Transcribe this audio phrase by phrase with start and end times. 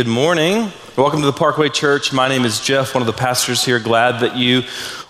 [0.00, 0.72] Good morning.
[0.96, 2.10] Welcome to the Parkway Church.
[2.10, 3.78] My name is Jeff, one of the pastors here.
[3.78, 4.62] Glad that you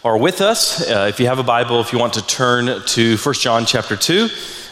[0.03, 0.81] are with us.
[0.91, 3.95] Uh, if you have a Bible, if you want to turn to 1 John chapter
[3.95, 4.29] 2,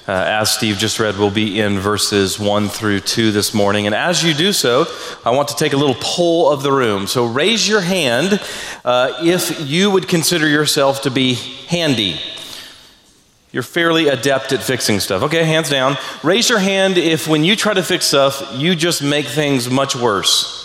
[0.09, 3.87] uh, as Steve just read, we'll be in verses 1 through 2 this morning.
[3.87, 4.87] And as you do so,
[5.25, 7.07] I want to take a little poll of the room.
[7.07, 8.41] So raise your hand
[8.85, 11.35] uh, if you would consider yourself to be
[11.69, 12.19] handy.
[13.51, 15.23] You're fairly adept at fixing stuff.
[15.23, 15.97] Okay, hands down.
[16.23, 19.97] Raise your hand if when you try to fix stuff, you just make things much
[19.97, 20.58] worse.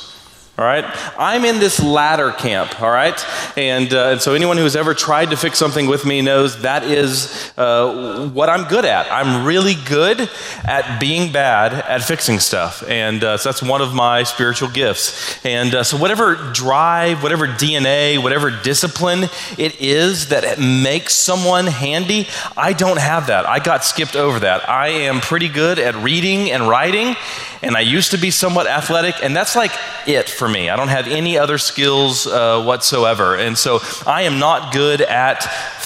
[0.56, 0.86] All right?
[1.18, 3.20] I'm in this latter camp, all right?
[3.58, 6.84] And, uh, and so anyone who's ever tried to fix something with me knows that
[6.84, 9.12] is uh, what I'm good at.
[9.12, 10.30] I'm really good
[10.64, 12.84] at being bad at fixing stuff.
[12.88, 15.44] And uh, so that's one of my spiritual gifts.
[15.44, 22.28] And uh, so, whatever drive, whatever DNA, whatever discipline it is that makes someone handy,
[22.56, 23.48] I don't have that.
[23.48, 24.70] I got skipped over that.
[24.70, 27.16] I am pretty good at reading and writing
[27.64, 29.72] and I used to be somewhat athletic, and that's like
[30.06, 30.70] it for me.
[30.70, 33.36] I don't have any other skills uh, whatsoever.
[33.36, 35.44] And so I am not good at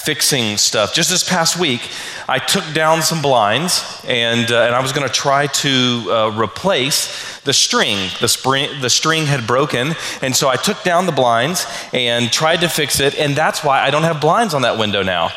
[0.07, 0.93] fixing stuff.
[0.93, 1.81] Just this past week,
[2.29, 6.31] I took down some blinds, and, uh, and I was going to try to uh,
[6.37, 8.09] replace the string.
[8.19, 12.61] The, spring, the string had broken, and so I took down the blinds and tried
[12.61, 15.31] to fix it, and that's why I don't have blinds on that window now.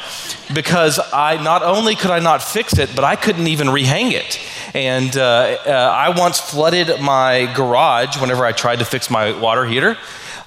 [0.53, 4.39] Because I not only could I not fix it, but I couldn't even rehang it.
[4.75, 9.67] And uh, uh, I once flooded my garage whenever I tried to fix my water
[9.67, 9.97] heater.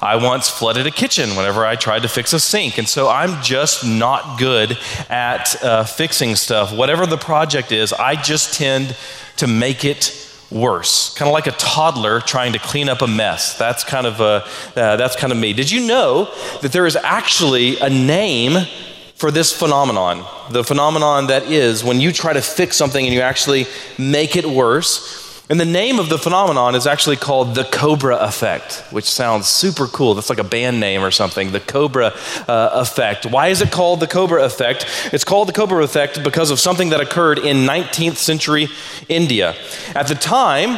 [0.01, 2.77] I once flooded a kitchen whenever I tried to fix a sink.
[2.77, 4.77] And so I'm just not good
[5.09, 6.73] at uh, fixing stuff.
[6.73, 8.97] Whatever the project is, I just tend
[9.37, 10.19] to make it
[10.51, 11.13] worse.
[11.15, 13.57] Kind of like a toddler trying to clean up a mess.
[13.57, 15.53] That's kind of, uh, uh, that's kind of me.
[15.53, 18.67] Did you know that there is actually a name
[19.23, 20.25] for this phenomenon.
[20.51, 24.45] The phenomenon that is when you try to fix something and you actually make it
[24.45, 25.45] worse.
[25.49, 29.87] And the name of the phenomenon is actually called the Cobra effect, which sounds super
[29.87, 30.13] cool.
[30.13, 32.07] That's like a band name or something, the Cobra
[32.49, 33.25] uh, effect.
[33.25, 34.87] Why is it called the Cobra effect?
[35.13, 38.67] It's called the Cobra effect because of something that occurred in 19th century
[39.07, 39.55] India.
[39.95, 40.77] At the time,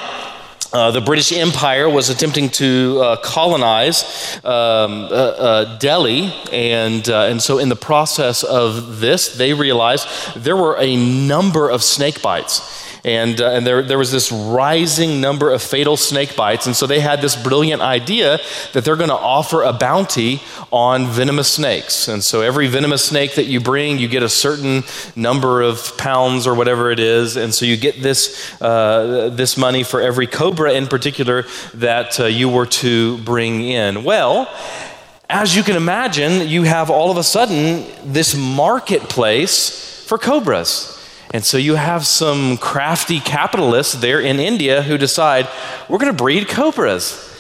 [0.75, 4.03] uh, the British Empire was attempting to uh, colonize
[4.43, 10.05] um, uh, uh Delhi, and, uh, and so in the process of this, they realized
[10.35, 12.84] there were a number of snake bites.
[13.05, 16.65] And, uh, and there, there was this rising number of fatal snake bites.
[16.65, 18.39] And so they had this brilliant idea
[18.73, 22.07] that they're going to offer a bounty on venomous snakes.
[22.07, 24.83] And so every venomous snake that you bring, you get a certain
[25.15, 27.35] number of pounds or whatever it is.
[27.35, 31.45] And so you get this, uh, this money for every cobra in particular
[31.75, 34.03] that uh, you were to bring in.
[34.03, 34.51] Well,
[35.29, 40.94] as you can imagine, you have all of a sudden this marketplace for cobras.
[41.33, 45.47] And so you have some crafty capitalists there in India who decide,
[45.89, 47.31] we're going to breed cobras.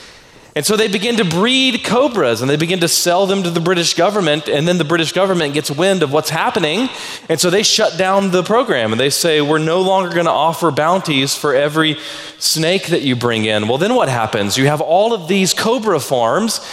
[0.55, 3.59] And so they begin to breed cobras and they begin to sell them to the
[3.59, 4.47] British government.
[4.47, 6.87] And then the British government gets wind of what's happening.
[7.27, 10.31] And so they shut down the program and they say, We're no longer going to
[10.31, 11.97] offer bounties for every
[12.39, 13.67] snake that you bring in.
[13.67, 14.57] Well, then what happens?
[14.57, 16.65] You have all of these cobra farms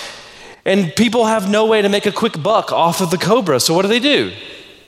[0.64, 3.58] and people have no way to make a quick buck off of the cobra.
[3.58, 4.32] So what do they do?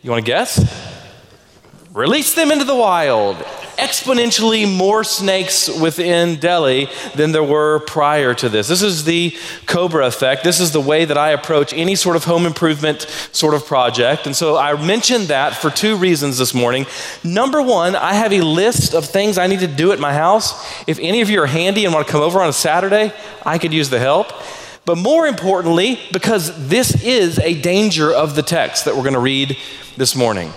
[0.02, 0.92] You want to guess?
[1.94, 3.36] Release them into the wild.
[3.78, 8.66] Exponentially more snakes within Delhi than there were prior to this.
[8.66, 10.42] This is the Cobra effect.
[10.42, 14.26] This is the way that I approach any sort of home improvement sort of project.
[14.26, 16.86] And so I mentioned that for two reasons this morning.
[17.22, 20.52] Number one, I have a list of things I need to do at my house.
[20.88, 23.12] If any of you are handy and want to come over on a Saturday,
[23.46, 24.32] I could use the help.
[24.84, 29.20] But more importantly, because this is a danger of the text that we're going to
[29.20, 29.56] read
[29.96, 30.52] this morning.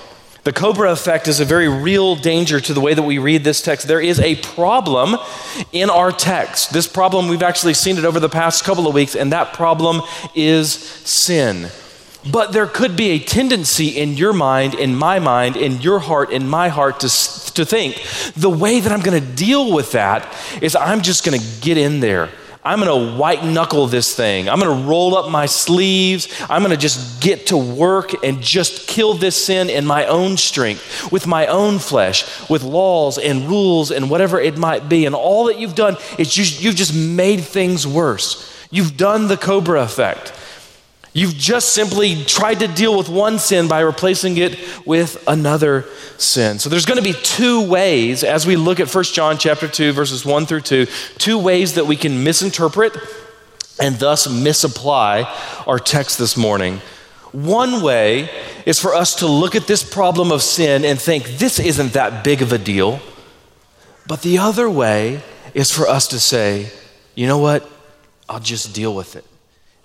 [0.47, 3.62] The Cobra effect is a very real danger to the way that we read this
[3.62, 3.85] text.
[3.85, 5.18] There is a problem
[5.74, 6.72] in our text.
[6.72, 10.02] This problem, we've actually seen it over the past couple of weeks, and that problem
[10.36, 11.68] is sin.
[12.31, 16.31] But there could be a tendency in your mind, in my mind, in your heart,
[16.31, 17.09] in my heart to,
[17.56, 18.02] to think
[18.38, 21.78] the way that I'm going to deal with that is I'm just going to get
[21.78, 22.30] in there
[22.68, 24.50] I'm going to white knuckle this thing.
[24.50, 26.28] I'm going to roll up my sleeves.
[26.50, 30.36] I'm going to just get to work and just kill this sin in my own
[30.36, 35.06] strength, with my own flesh, with laws and rules and whatever it might be.
[35.06, 38.54] And all that you've done is just, you've just made things worse.
[38.70, 40.34] You've done the Cobra effect.
[41.18, 44.56] You've just simply tried to deal with one sin by replacing it
[44.86, 45.86] with another
[46.19, 46.60] sin.
[46.60, 49.94] So there's going to be two ways as we look at 1 John chapter 2
[49.94, 50.86] verses 1 through 2,
[51.18, 52.96] two ways that we can misinterpret
[53.81, 55.24] and thus misapply
[55.66, 56.81] our text this morning.
[57.31, 58.30] One way
[58.68, 62.24] is for us to look at this problem of sin and think this isn't that
[62.24, 63.00] big of a deal.
[64.06, 65.24] But the other way
[65.56, 66.72] is for us to say,
[67.16, 67.68] you know what?
[68.30, 69.25] I'll just deal with it.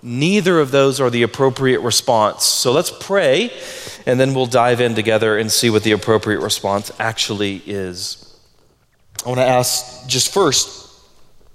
[0.05, 2.43] Neither of those are the appropriate response.
[2.43, 3.53] So let's pray,
[4.05, 8.37] and then we'll dive in together and see what the appropriate response actually is.
[9.25, 10.89] I want to ask just first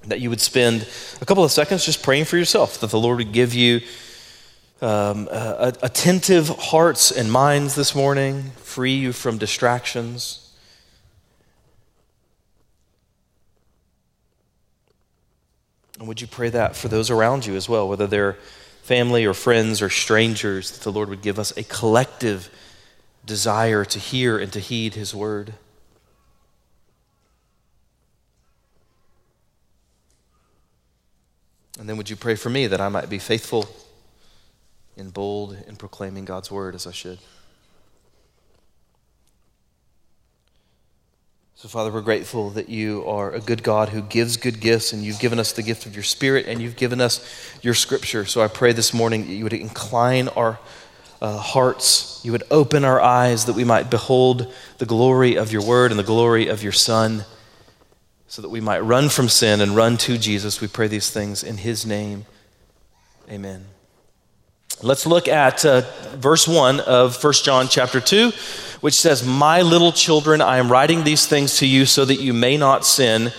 [0.06, 0.88] that you would spend
[1.20, 3.82] a couple of seconds just praying for yourself, that the Lord would give you
[4.80, 10.47] um, uh, attentive hearts and minds this morning, free you from distractions.
[15.98, 18.36] And would you pray that for those around you as well, whether they're
[18.82, 22.50] family or friends or strangers, that the Lord would give us a collective
[23.26, 25.54] desire to hear and to heed His word?
[31.78, 33.68] And then would you pray for me that I might be faithful
[34.96, 37.18] and bold in proclaiming God's word as I should?
[41.60, 45.02] So, Father, we're grateful that you are a good God who gives good gifts, and
[45.02, 47.20] you've given us the gift of your Spirit, and you've given us
[47.62, 48.24] your Scripture.
[48.26, 50.60] So, I pray this morning that you would incline our
[51.20, 55.66] uh, hearts, you would open our eyes that we might behold the glory of your
[55.66, 57.24] Word and the glory of your Son,
[58.28, 60.60] so that we might run from sin and run to Jesus.
[60.60, 62.26] We pray these things in His name.
[63.28, 63.64] Amen.
[64.80, 65.82] Let's look at uh,
[66.14, 68.30] verse 1 of 1 John chapter 2
[68.80, 72.32] which says, My little children, I am writing these things to you so that you
[72.32, 73.32] may not sin.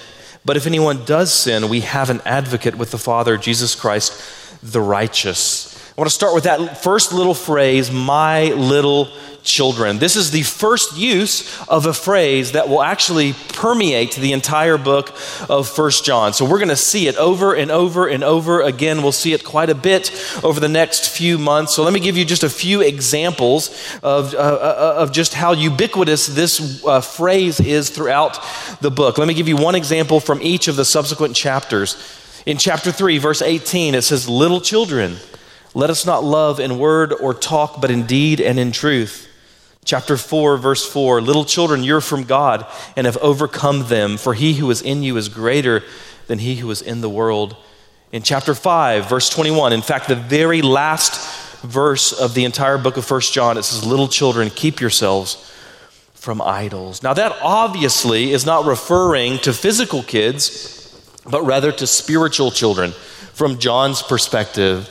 [0.46, 4.22] But if anyone does sin, we have an advocate with the Father, Jesus Christ,
[4.64, 5.76] the righteous.
[5.98, 9.10] I want to start with that first little phrase, my little
[9.44, 10.00] children.
[10.00, 15.14] This is the first use of a phrase that will actually permeate the entire book
[15.50, 16.34] of First John.
[16.34, 19.02] So we're going to see it over and over and over again.
[19.02, 20.12] We'll see it quite a bit
[20.44, 21.76] over the next few months.
[21.76, 23.70] So let me give you just a few examples
[24.04, 28.40] of, uh, uh of just how ubiquitous this uh, phrase is throughout
[28.82, 29.18] the book.
[29.18, 31.98] Let me give you one example from each of the subsequent chapters.
[32.46, 35.18] In chapter 3, verse 18, it says, Little children,
[35.74, 39.29] let us not love in word or talk, but in deed and in truth.
[39.90, 44.54] Chapter 4, verse 4 Little children, you're from God and have overcome them, for he
[44.54, 45.82] who is in you is greater
[46.28, 47.58] than he who is in the world.
[48.12, 52.98] In chapter 5, verse 21, in fact, the very last verse of the entire book
[52.98, 55.52] of First John, it says, Little children, keep yourselves
[56.14, 57.02] from idols.
[57.02, 62.92] Now, that obviously is not referring to physical kids, but rather to spiritual children
[63.34, 64.88] from John's perspective.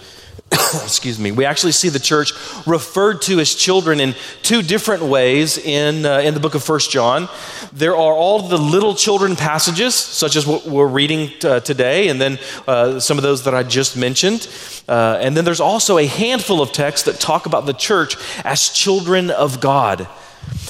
[0.82, 2.32] excuse me, we actually see the church
[2.66, 6.90] referred to as children in two different ways in, uh, in the book of First
[6.90, 7.28] John.
[7.72, 12.08] There are all the little children passages, such as what we're reading t- uh, today,
[12.08, 14.48] and then uh, some of those that I just mentioned.
[14.88, 18.70] Uh, and then there's also a handful of texts that talk about the church as
[18.70, 20.08] children of God.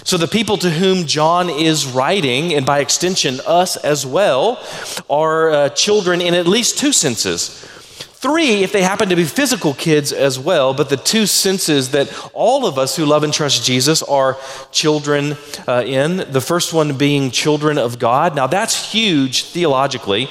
[0.02, 4.64] So, the people to whom John is writing, and by extension us as well,
[5.08, 7.64] are uh, children in at least two senses.
[8.20, 12.12] Three, if they happen to be physical kids as well, but the two senses that
[12.32, 14.36] all of us who love and trust Jesus are
[14.72, 15.36] children
[15.68, 16.16] uh, in.
[16.32, 18.34] The first one being children of God.
[18.34, 20.28] Now, that's huge theologically.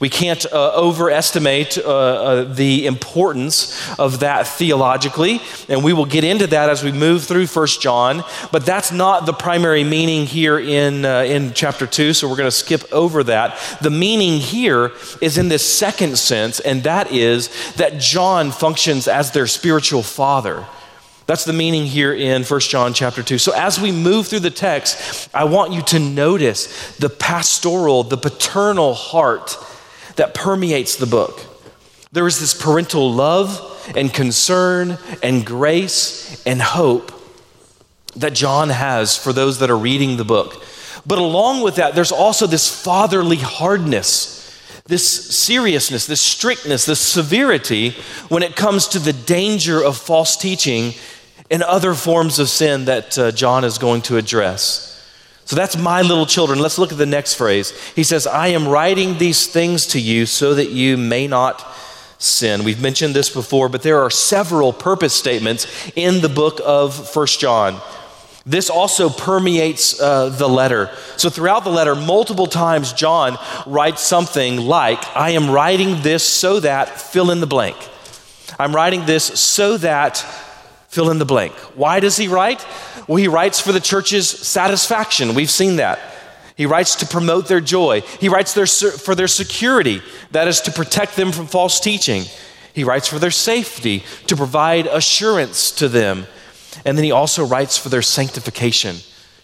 [0.00, 6.22] We can't uh, overestimate uh, uh, the importance of that theologically, and we will get
[6.22, 8.22] into that as we move through First John.
[8.52, 12.46] But that's not the primary meaning here in, uh, in chapter 2, so we're going
[12.46, 13.58] to skip over that.
[13.82, 19.32] The meaning here is in this second sense, and that is that John functions as
[19.32, 20.64] their spiritual father.
[21.26, 23.36] That's the meaning here in 1 John chapter 2.
[23.36, 28.16] So as we move through the text, I want you to notice the pastoral, the
[28.16, 29.58] paternal heart
[30.18, 31.40] that permeates the book.
[32.12, 37.12] There is this parental love and concern and grace and hope
[38.16, 40.62] that John has for those that are reading the book.
[41.06, 47.90] But along with that, there's also this fatherly hardness, this seriousness, this strictness, this severity
[48.28, 50.94] when it comes to the danger of false teaching
[51.50, 54.97] and other forms of sin that uh, John is going to address.
[55.48, 56.58] So that's my little children.
[56.58, 57.70] Let's look at the next phrase.
[57.96, 61.66] He says, I am writing these things to you so that you may not
[62.18, 62.64] sin.
[62.64, 67.40] We've mentioned this before, but there are several purpose statements in the book of First
[67.40, 67.80] John.
[68.44, 70.90] This also permeates uh, the letter.
[71.16, 76.60] So, throughout the letter, multiple times, John writes something like, I am writing this so
[76.60, 77.76] that, fill in the blank.
[78.58, 80.22] I'm writing this so that,
[80.88, 81.52] fill in the blank.
[81.76, 82.66] Why does he write?
[83.06, 85.34] Well, he writes for the church's satisfaction.
[85.34, 85.98] We've seen that.
[86.56, 88.00] He writes to promote their joy.
[88.00, 90.02] He writes their, for their security,
[90.32, 92.24] that is to protect them from false teaching.
[92.74, 96.26] He writes for their safety, to provide assurance to them.
[96.84, 98.96] And then he also writes for their sanctification,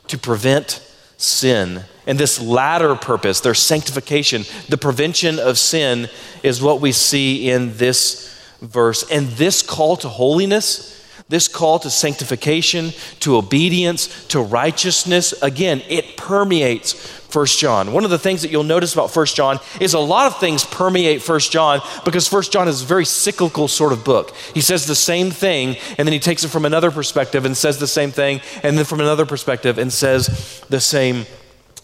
[0.09, 0.83] to prevent
[1.17, 1.85] sin.
[2.07, 6.09] And this latter purpose, their sanctification, the prevention of sin,
[6.43, 9.09] is what we see in this verse.
[9.11, 12.91] And this call to holiness, this call to sanctification,
[13.21, 17.93] to obedience, to righteousness, again, it permeates 1 John.
[17.93, 20.65] One of the things that you'll notice about 1 John is a lot of things
[20.65, 24.35] permeate 1 John because 1 John is a very cyclical sort of book.
[24.55, 27.79] He says the same thing and then he takes it from another perspective and says
[27.79, 31.25] the same thing and then from another perspective and says the same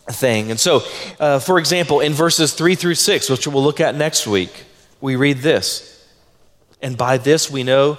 [0.09, 0.51] thing.
[0.51, 0.83] And so,
[1.19, 4.65] uh, for example, in verses 3 through 6, which we'll look at next week,
[5.01, 6.07] we read this.
[6.83, 7.99] And by this we know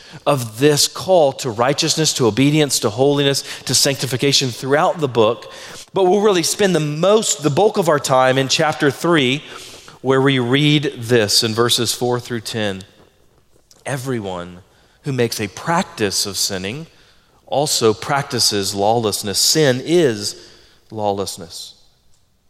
[0.25, 5.51] of this call to righteousness, to obedience, to holiness, to sanctification throughout the book.
[5.93, 9.43] But we'll really spend the most, the bulk of our time in chapter 3,
[10.01, 12.83] where we read this in verses 4 through 10.
[13.85, 14.61] Everyone
[15.03, 16.87] who makes a practice of sinning
[17.47, 19.39] also practices lawlessness.
[19.39, 20.49] Sin is
[20.89, 21.75] lawlessness.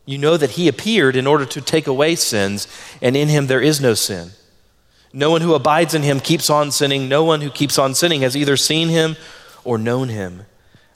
[0.05, 2.67] You know that he appeared in order to take away sins,
[3.01, 4.31] and in him there is no sin.
[5.13, 7.09] No one who abides in him keeps on sinning.
[7.09, 9.17] No one who keeps on sinning has either seen him
[9.63, 10.45] or known him.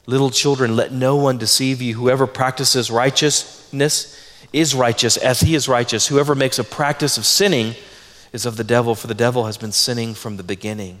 [0.06, 1.94] Little children, let no one deceive you.
[1.94, 6.06] Whoever practices righteousness is righteous as he is righteous.
[6.06, 7.74] Whoever makes a practice of sinning
[8.32, 11.00] is of the devil, for the devil has been sinning from the beginning.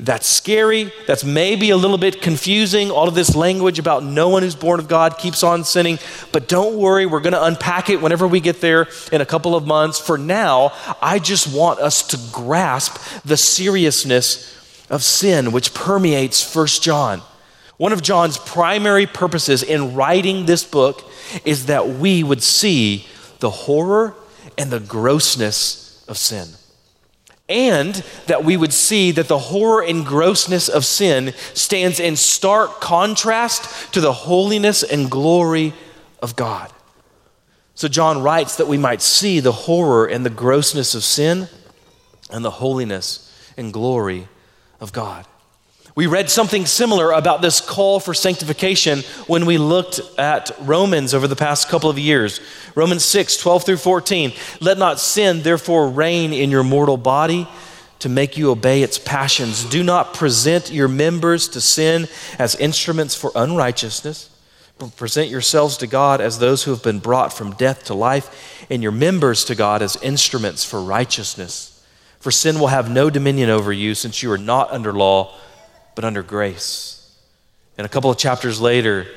[0.00, 0.92] That's scary.
[1.08, 2.90] That's maybe a little bit confusing.
[2.90, 5.98] All of this language about no one who's born of God keeps on sinning.
[6.30, 9.56] But don't worry, we're going to unpack it whenever we get there in a couple
[9.56, 9.98] of months.
[9.98, 14.54] For now, I just want us to grasp the seriousness
[14.88, 17.20] of sin, which permeates First John.
[17.76, 21.04] One of John's primary purposes in writing this book
[21.44, 23.06] is that we would see
[23.40, 24.14] the horror
[24.56, 26.48] and the grossness of sin
[27.48, 27.94] and
[28.26, 33.92] that we would see that the horror and grossness of sin stands in stark contrast
[33.94, 35.72] to the holiness and glory
[36.20, 36.70] of God.
[37.74, 41.48] So, John writes that we might see the horror and the grossness of sin
[42.30, 43.24] and the holiness
[43.56, 44.28] and glory
[44.80, 45.26] of God.
[45.98, 51.26] We read something similar about this call for sanctification when we looked at Romans over
[51.26, 52.40] the past couple of years.
[52.76, 54.32] Romans 6, 12 through 14.
[54.60, 57.48] Let not sin, therefore, reign in your mortal body
[57.98, 59.64] to make you obey its passions.
[59.64, 62.06] Do not present your members to sin
[62.38, 64.30] as instruments for unrighteousness,
[64.78, 68.64] but present yourselves to God as those who have been brought from death to life,
[68.70, 71.84] and your members to God as instruments for righteousness.
[72.20, 75.34] For sin will have no dominion over you, since you are not under law
[75.98, 77.12] but under grace.
[77.76, 79.08] And a couple of chapters later,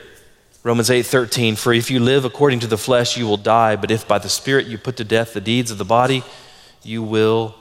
[0.64, 4.08] Romans 8:13, for if you live according to the flesh, you will die, but if
[4.08, 6.24] by the Spirit you put to death the deeds of the body,
[6.82, 7.54] you will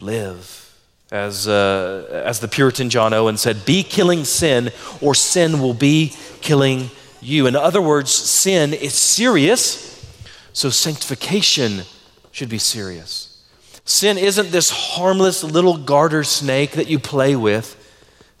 [0.00, 0.72] live.
[1.12, 4.70] As, uh, as the Puritan John Owen said, be killing sin,
[5.02, 6.88] or sin will be killing
[7.20, 7.46] you.
[7.46, 10.02] In other words, sin is serious,
[10.54, 11.82] so sanctification
[12.32, 13.38] should be serious.
[13.84, 17.82] Sin isn't this harmless little garter snake that you play with.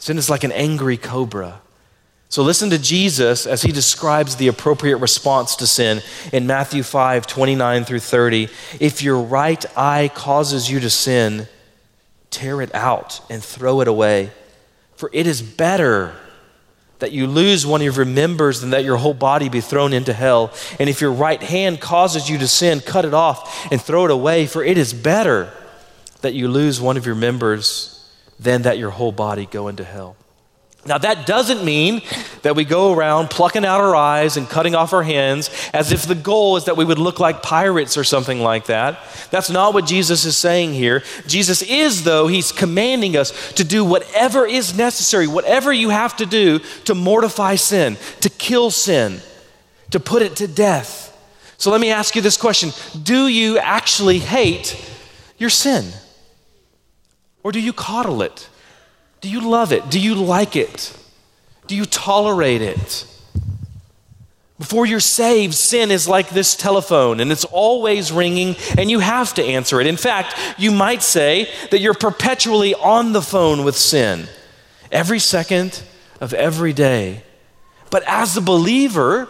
[0.06, 1.60] Sin is like an angry cobra.
[2.28, 6.00] So listen to Jesus as he describes the appropriate response to sin
[6.32, 8.48] in Matthew 5 29 through 30.
[8.78, 11.48] If your right eye causes you to sin,
[12.30, 14.30] tear it out and throw it away.
[14.94, 16.14] For it is better
[17.00, 20.12] that you lose one of your members than that your whole body be thrown into
[20.12, 20.52] hell.
[20.78, 24.12] And if your right hand causes you to sin, cut it off and throw it
[24.12, 24.46] away.
[24.46, 25.52] For it is better
[26.20, 27.95] that you lose one of your members
[28.38, 30.16] than that your whole body go into hell.
[30.86, 32.02] Now, that doesn't mean
[32.42, 36.06] that we go around plucking out our eyes and cutting off our hands as if
[36.06, 39.00] the goal is that we would look like pirates or something like that.
[39.30, 41.02] That's not what Jesus is saying here.
[41.26, 46.26] Jesus is, though, he's commanding us to do whatever is necessary, whatever you have to
[46.26, 49.20] do to mortify sin, to kill sin,
[49.90, 51.02] to put it to death.
[51.58, 52.70] So let me ask you this question
[53.02, 54.76] Do you actually hate
[55.38, 55.84] your sin?
[57.46, 58.48] Or do you coddle it?
[59.20, 59.88] Do you love it?
[59.88, 60.92] Do you like it?
[61.68, 63.06] Do you tolerate it?
[64.58, 69.32] Before you're saved, sin is like this telephone and it's always ringing and you have
[69.34, 69.86] to answer it.
[69.86, 74.26] In fact, you might say that you're perpetually on the phone with sin
[74.90, 75.84] every second
[76.20, 77.22] of every day.
[77.90, 79.28] But as a believer,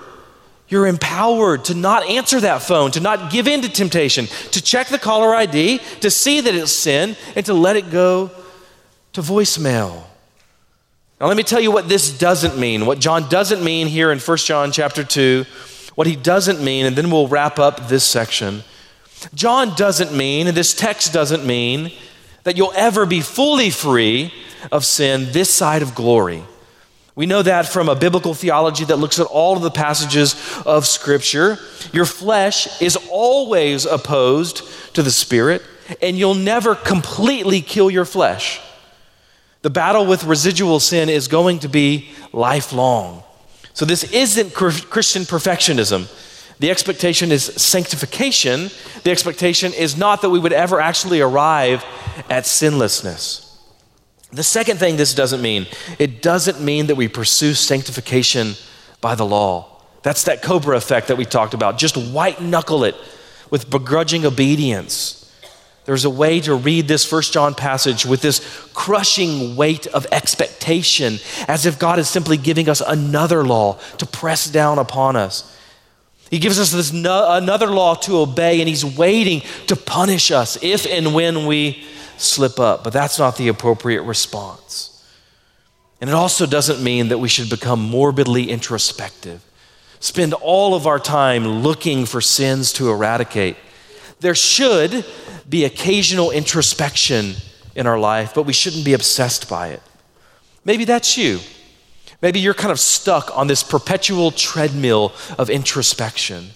[0.69, 4.89] you're empowered to not answer that phone, to not give in to temptation, to check
[4.89, 8.31] the caller ID, to see that it's sin, and to let it go
[9.13, 10.03] to voicemail.
[11.21, 12.85] Now let me tell you what this doesn't mean.
[12.85, 15.45] What John doesn't mean here in 1 John chapter 2,
[15.95, 18.63] what he doesn't mean, and then we'll wrap up this section.
[19.35, 21.93] John doesn't mean, and this text doesn't mean,
[22.43, 24.33] that you'll ever be fully free
[24.71, 26.43] of sin this side of glory.
[27.17, 30.87] We know that from a biblical theology that looks at all of the passages of
[30.87, 31.59] Scripture.
[31.91, 34.63] Your flesh is always opposed
[34.95, 35.63] to the Spirit,
[36.03, 38.61] and you'll never completely kill your flesh.
[39.63, 43.23] The battle with residual sin is going to be lifelong.
[43.73, 46.09] So, this isn't Christian perfectionism.
[46.59, 48.71] The expectation is sanctification.
[49.05, 51.83] The expectation is not that we would ever actually arrive
[52.29, 53.46] at sinlessness.
[54.37, 55.67] The second thing this doesn't mean,
[55.99, 58.53] it doesn't mean that we pursue sanctification
[59.01, 59.81] by the law.
[60.03, 61.79] That's that cobra effect that we talked about.
[61.79, 62.97] Just white knuckle it
[63.51, 65.23] with begrudging obedience.
[65.87, 71.19] There's a way to read this First John passage with this crushing weight of expectation,
[71.49, 75.57] as if God is simply giving us another law to press down upon us.
[76.31, 80.59] He gives us this no, another law to obey, and He's waiting to punish us
[80.63, 82.85] if and when we slip up.
[82.85, 84.93] But that's not the appropriate response.
[86.01, 89.43] And it also doesn't mean that we should become morbidly introspective,
[89.99, 93.57] spend all of our time looking for sins to eradicate.
[94.21, 95.05] There should
[95.49, 97.35] be occasional introspection
[97.75, 99.83] in our life, but we shouldn't be obsessed by it.
[100.65, 101.41] Maybe that's you.
[102.23, 106.51] Maybe you're kind of stuck on this perpetual treadmill of introspection,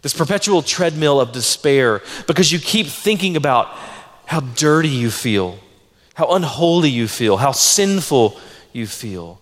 [0.00, 3.68] this perpetual treadmill of despair, because you keep thinking about
[4.26, 5.58] how dirty you feel,
[6.14, 8.38] how unholy you feel, how sinful
[8.72, 9.40] you feel.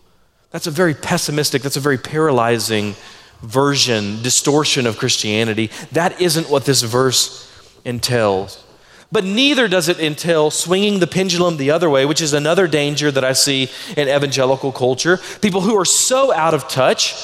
[0.50, 2.94] That's a very pessimistic, that's a very paralyzing
[3.42, 5.70] version, distortion of Christianity.
[5.92, 7.50] That isn't what this verse
[7.84, 8.64] entails.
[9.12, 13.10] But neither does it entail swinging the pendulum the other way, which is another danger
[13.10, 15.18] that I see in evangelical culture.
[15.40, 17.14] People who are so out of touch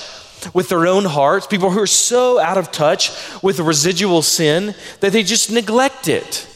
[0.53, 3.11] with their own hearts, people who are so out of touch
[3.43, 6.47] with residual sin that they just neglect it.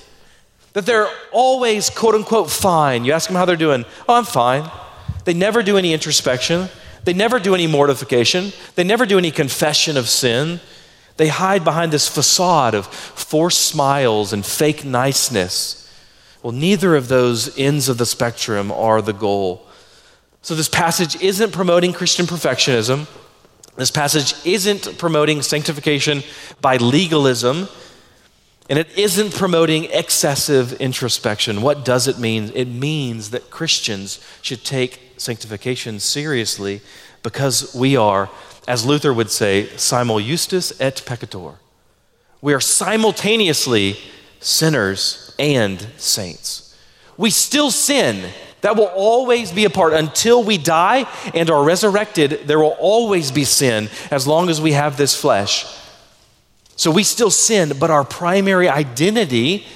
[0.72, 3.04] That they're always, quote unquote, fine.
[3.04, 3.85] You ask them how they're doing.
[4.09, 4.70] Oh, I'm fine.
[5.24, 6.68] They never do any introspection.
[7.04, 8.52] They never do any mortification.
[8.74, 10.61] They never do any confession of sin.
[11.16, 15.76] They hide behind this facade of forced smiles and fake niceness.
[16.42, 19.66] Well, neither of those ends of the spectrum are the goal.
[20.42, 23.06] So, this passage isn't promoting Christian perfectionism.
[23.76, 26.22] This passage isn't promoting sanctification
[26.61, 27.68] by legalism.
[28.70, 31.61] And it isn't promoting excessive introspection.
[31.61, 32.50] What does it mean?
[32.54, 36.80] It means that Christians should take sanctification seriously
[37.22, 38.30] because we are
[38.70, 41.56] as Luther would say, simul justus et peccator.
[42.40, 43.96] We are simultaneously
[44.38, 46.78] sinners and saints.
[47.16, 48.30] We still sin.
[48.61, 52.42] That will always be a part until we die and are resurrected.
[52.46, 55.66] There will always be sin as long as we have this flesh.
[56.81, 59.66] So we still sin, but our primary identity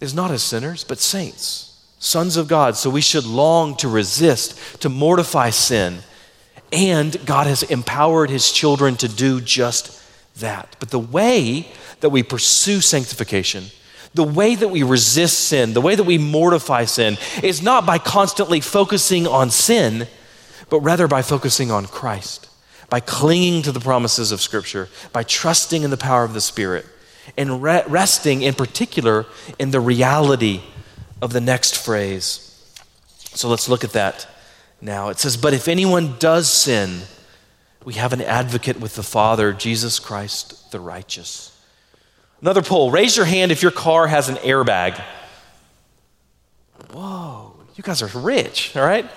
[0.00, 2.76] is not as sinners, but saints, sons of God.
[2.76, 5.98] So we should long to resist, to mortify sin
[6.74, 10.02] and God has empowered his children to do just
[10.40, 10.74] that.
[10.80, 11.68] But the way
[12.00, 13.66] that we pursue sanctification,
[14.12, 17.98] the way that we resist sin, the way that we mortify sin, is not by
[17.98, 20.08] constantly focusing on sin,
[20.68, 22.48] but rather by focusing on Christ,
[22.94, 26.86] by clinging to the promises of Scripture, by trusting in the power of the Spirit,
[27.36, 29.26] and re- resting in particular
[29.58, 30.60] in the reality
[31.20, 32.56] of the next phrase.
[33.34, 34.28] So let's look at that
[34.80, 35.08] now.
[35.08, 37.00] It says, But if anyone does sin,
[37.84, 41.50] we have an advocate with the Father, Jesus Christ the righteous.
[42.40, 45.02] Another poll raise your hand if your car has an airbag.
[46.92, 49.10] Whoa, you guys are rich, all right?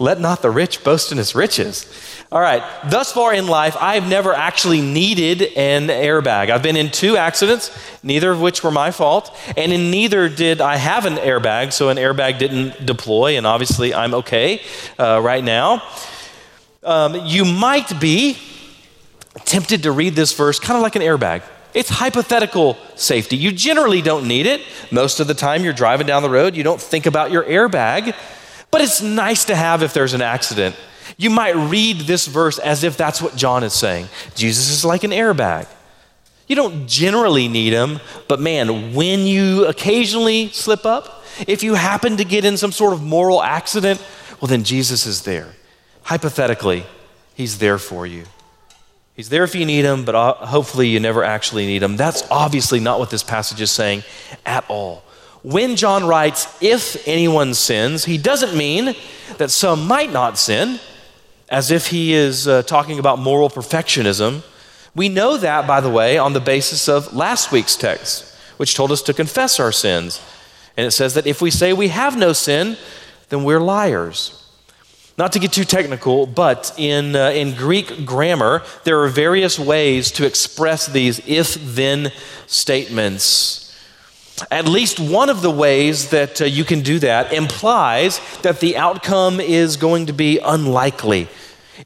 [0.00, 1.86] Let not the rich boast in his riches.
[2.32, 6.48] All right, thus far in life, I've never actually needed an airbag.
[6.48, 7.70] I've been in two accidents,
[8.02, 11.90] neither of which were my fault, and in neither did I have an airbag, so
[11.90, 14.62] an airbag didn't deploy, and obviously I'm okay
[14.98, 15.82] uh, right now.
[16.82, 18.38] Um, you might be
[19.44, 21.42] tempted to read this verse kind of like an airbag.
[21.74, 23.36] It's hypothetical safety.
[23.36, 24.62] You generally don't need it.
[24.90, 28.14] Most of the time, you're driving down the road, you don't think about your airbag.
[28.70, 30.76] But it's nice to have if there's an accident.
[31.16, 34.08] You might read this verse as if that's what John is saying.
[34.34, 35.66] Jesus is like an airbag.
[36.46, 42.16] You don't generally need him, but man, when you occasionally slip up, if you happen
[42.16, 44.04] to get in some sort of moral accident,
[44.40, 45.54] well, then Jesus is there.
[46.02, 46.84] Hypothetically,
[47.34, 48.24] he's there for you.
[49.14, 51.96] He's there if you need him, but uh, hopefully you never actually need him.
[51.96, 54.02] That's obviously not what this passage is saying
[54.46, 55.04] at all.
[55.42, 58.94] When John writes, if anyone sins, he doesn't mean
[59.38, 60.80] that some might not sin,
[61.48, 64.42] as if he is uh, talking about moral perfectionism.
[64.94, 68.92] We know that, by the way, on the basis of last week's text, which told
[68.92, 70.20] us to confess our sins.
[70.76, 72.76] And it says that if we say we have no sin,
[73.30, 74.36] then we're liars.
[75.16, 80.10] Not to get too technical, but in, uh, in Greek grammar, there are various ways
[80.12, 82.12] to express these if then
[82.46, 83.69] statements.
[84.50, 88.76] At least one of the ways that uh, you can do that implies that the
[88.76, 91.28] outcome is going to be unlikely.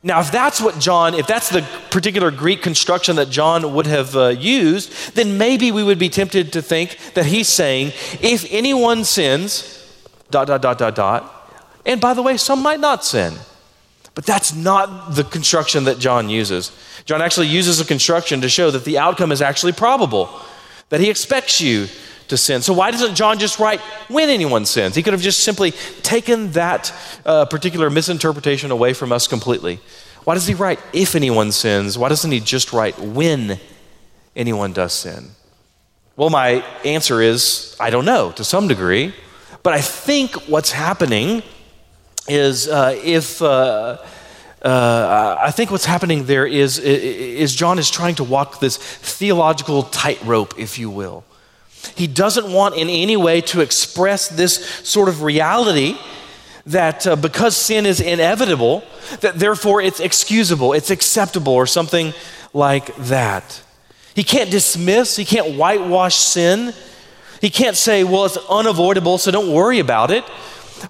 [0.03, 4.17] Now, if that's what John, if that's the particular Greek construction that John would have
[4.17, 7.89] uh, used, then maybe we would be tempted to think that he's saying,
[8.21, 9.81] if anyone sins,
[10.31, 11.51] dot, dot, dot, dot, dot,
[11.87, 13.35] and by the way, some might not sin.
[14.15, 16.71] But that's not the construction that John uses.
[17.05, 20.29] John actually uses a construction to show that the outcome is actually probable,
[20.91, 21.89] that he expects you
[22.29, 22.63] to sin.
[22.63, 24.95] So, why doesn't John just write when anyone sins?
[24.95, 26.93] He could have just simply taken that
[27.25, 29.81] uh, particular misinterpretation away from us completely.
[30.25, 31.99] Why does he write if anyone sins?
[31.99, 33.61] Why doesn't he just write when
[34.35, 35.31] anyone does sin?
[36.17, 39.15] Well, my answer is I don't know to some degree,
[39.63, 41.43] but I think what's happening
[42.29, 43.43] is uh, if.
[43.43, 43.99] Uh,
[44.63, 49.83] uh, I think what's happening there is, is John is trying to walk this theological
[49.83, 51.23] tightrope, if you will.
[51.95, 55.97] He doesn't want in any way to express this sort of reality
[56.67, 58.83] that uh, because sin is inevitable,
[59.21, 62.15] that therefore it's excusable, it's acceptable, or something
[62.53, 63.63] like that.
[64.15, 66.73] He can't dismiss, he can't whitewash sin.
[67.41, 70.25] He can't say, well, it's unavoidable, so don't worry about it,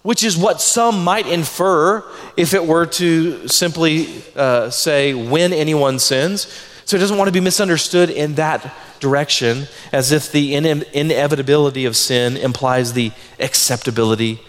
[0.03, 2.05] which is what some might infer
[2.37, 6.43] if it were to simply uh, say when anyone sins.
[6.85, 8.73] So he doesn't want to be misunderstood in that
[9.07, 14.41] direction as if the inevitability of sin implies the acceptability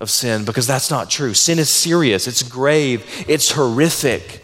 [0.00, 1.34] of sin, because that's not true.
[1.34, 4.40] Sin is serious, it's grave, it's horrific.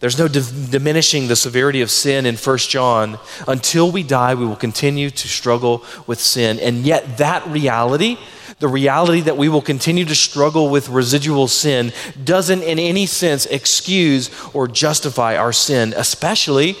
[0.00, 3.18] There's no diminishing the severity of sin in 1 John.
[3.48, 6.60] Until we die, we will continue to struggle with sin.
[6.60, 8.18] And yet, that reality,
[8.58, 11.92] the reality that we will continue to struggle with residual sin,
[12.22, 16.76] doesn't in any sense excuse or justify our sin, especially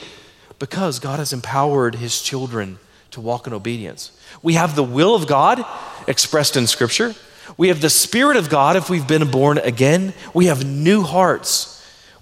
[0.58, 2.78] because God has empowered his children
[3.10, 4.10] to walk in obedience.
[4.42, 5.64] We have the will of God
[6.08, 7.14] expressed in Scripture.
[7.56, 10.14] We have the Spirit of God if we've been born again.
[10.32, 11.70] We have new hearts.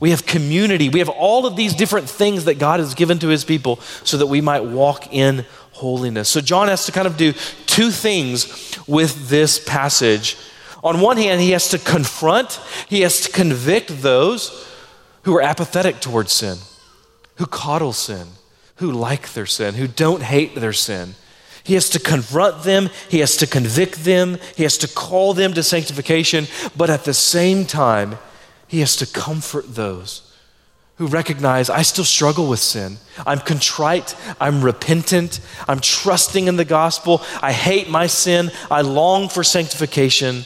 [0.01, 0.89] We have community.
[0.89, 4.17] We have all of these different things that God has given to his people so
[4.19, 6.29] that we might walk in holiness.
[6.29, 7.33] So, John has to kind of do
[7.67, 10.37] two things with this passage.
[10.85, 14.69] On one hand, he has to confront, he has to convict those
[15.23, 16.59] who are apathetic towards sin
[17.37, 18.29] who coddle sin,
[18.77, 21.15] who like their sin, who don't hate their sin.
[21.65, 25.53] He has to confront them, he has to convict them, he has to call them
[25.55, 28.19] to sanctification, but at the same time,
[28.67, 30.33] he has to comfort those
[30.97, 32.99] who recognize I still struggle with sin.
[33.27, 39.29] I'm contrite, I'm repentant, I'm trusting in the gospel, I hate my sin, I long
[39.29, 40.45] for sanctification.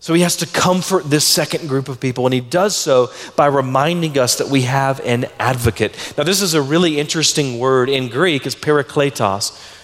[0.00, 3.46] So he has to comfort this second group of people, and he does so by
[3.46, 6.14] reminding us that we have an advocate.
[6.16, 9.76] Now, this is a really interesting word in Greek, it's parakletos.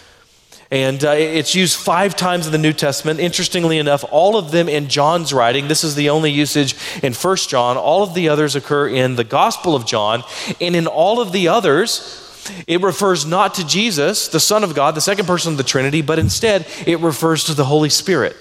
[0.71, 3.21] And uh, it's used five times in the New Testament.
[3.21, 5.69] Interestingly enough, all of them in John's writing.
[5.69, 6.75] This is the only usage
[7.05, 7.77] in First John.
[7.77, 10.25] All of the others occur in the Gospel of John.
[10.61, 14.97] And in all of the others, it refers not to Jesus, the Son of God,
[14.97, 18.37] the second person of the Trinity, but instead it refers to the Holy Spirit.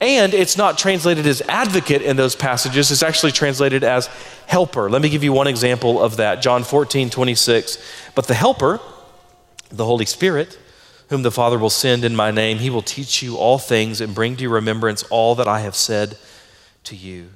[0.00, 4.08] And it's not translated as advocate in those passages, it's actually translated as
[4.46, 4.90] helper.
[4.90, 7.82] Let me give you one example of that John 14, 26.
[8.14, 8.78] But the helper,
[9.70, 10.58] the Holy Spirit,
[11.08, 14.14] whom the Father will send in my name, he will teach you all things and
[14.14, 16.18] bring to your remembrance all that I have said
[16.84, 17.30] to you.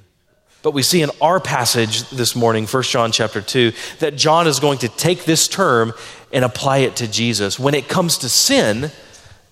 [0.61, 4.59] But we see in our passage this morning, 1 John chapter 2, that John is
[4.59, 5.93] going to take this term
[6.31, 7.57] and apply it to Jesus.
[7.57, 8.91] When it comes to sin,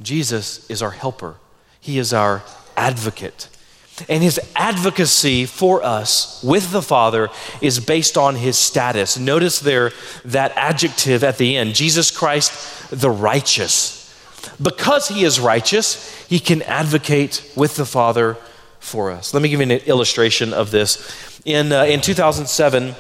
[0.02, 1.38] Jesus is our helper.
[1.80, 2.44] He is our
[2.80, 3.50] advocate.
[4.08, 7.30] And his advocacy for us with the Father
[7.62, 9.20] is based on his status.
[9.20, 9.92] Notice there
[10.24, 13.98] that adjective at the end Jesus Christ, the righteous.
[14.62, 18.38] because he is righteous, he can advocate with the Father
[18.80, 19.34] for us.
[19.34, 21.42] Let me give you an illustration of this.
[21.44, 22.96] In, uh, in 2007,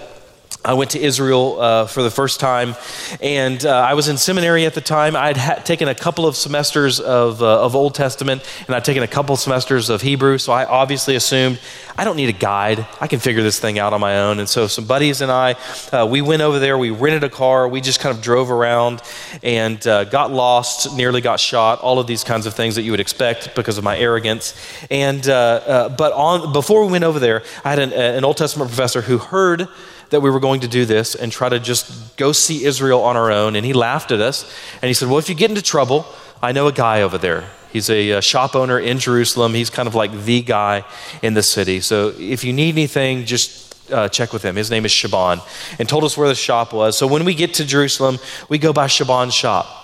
[0.63, 2.76] I went to Israel uh, for the first time,
[3.22, 5.15] and uh, I was in seminary at the time.
[5.15, 9.02] I'd ha- taken a couple of semesters of, uh, of Old Testament, and I'd taken
[9.02, 11.62] a couple of semesters of Hebrew, so I obviously assumed
[11.98, 12.86] I don't need a guide.
[13.00, 14.39] I can figure this thing out on my own.
[14.39, 15.56] And so some buddies and I,
[15.93, 19.02] uh, we went over there, we rented a car, we just kind of drove around
[19.41, 22.91] and uh, got lost, nearly got shot, all of these kinds of things that you
[22.91, 24.56] would expect because of my arrogance.
[24.91, 28.69] And, uh, but on, before we went over there, I had an, an Old Testament
[28.69, 29.69] professor who heard
[30.10, 33.15] that we were going to do this and try to just go see Israel on
[33.15, 33.56] our own.
[33.56, 36.06] And he laughed at us and he said, Well, if you get into trouble,
[36.41, 37.50] I know a guy over there.
[37.72, 39.54] He's a, a shop owner in Jerusalem.
[39.54, 40.84] He's kind of like the guy
[41.22, 41.82] in the city.
[41.82, 44.56] So if you need anything, just uh, check with him.
[44.56, 45.39] His name is Shaban,
[45.78, 46.98] and told us where the shop was.
[46.98, 48.17] So when we get to Jerusalem,
[48.48, 49.76] we go by Shaban's shop.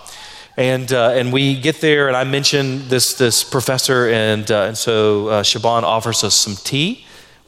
[0.57, 4.77] And, uh, and we get there, and I mention this, this professor, and, uh, and
[4.77, 7.05] so uh, Shaban offers us some tea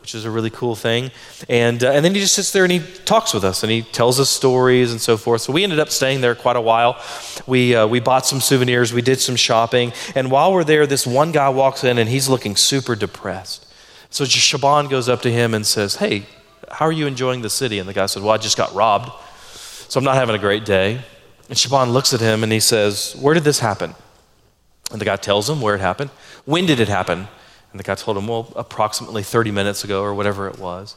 [0.08, 1.12] which is a really cool thing.
[1.50, 3.82] And, uh, and then he just sits there and he talks with us and he
[3.82, 5.42] tells us stories and so forth.
[5.42, 7.04] So we ended up staying there quite a while.
[7.46, 9.92] We, uh, we bought some souvenirs, we did some shopping.
[10.16, 13.66] And while we're there, this one guy walks in and he's looking super depressed.
[14.10, 16.26] So Shaban goes up to him and says, Hey,
[16.72, 17.78] how are you enjoying the city?
[17.78, 19.12] And the guy said, Well, I just got robbed,
[19.90, 21.02] so I'm not having a great day.
[21.50, 23.94] And Shaban looks at him and he says, Where did this happen?
[24.90, 26.12] And the guy tells him where it happened.
[26.46, 27.28] When did it happen?
[27.78, 30.96] And the guy told him, well, approximately 30 minutes ago or whatever it was.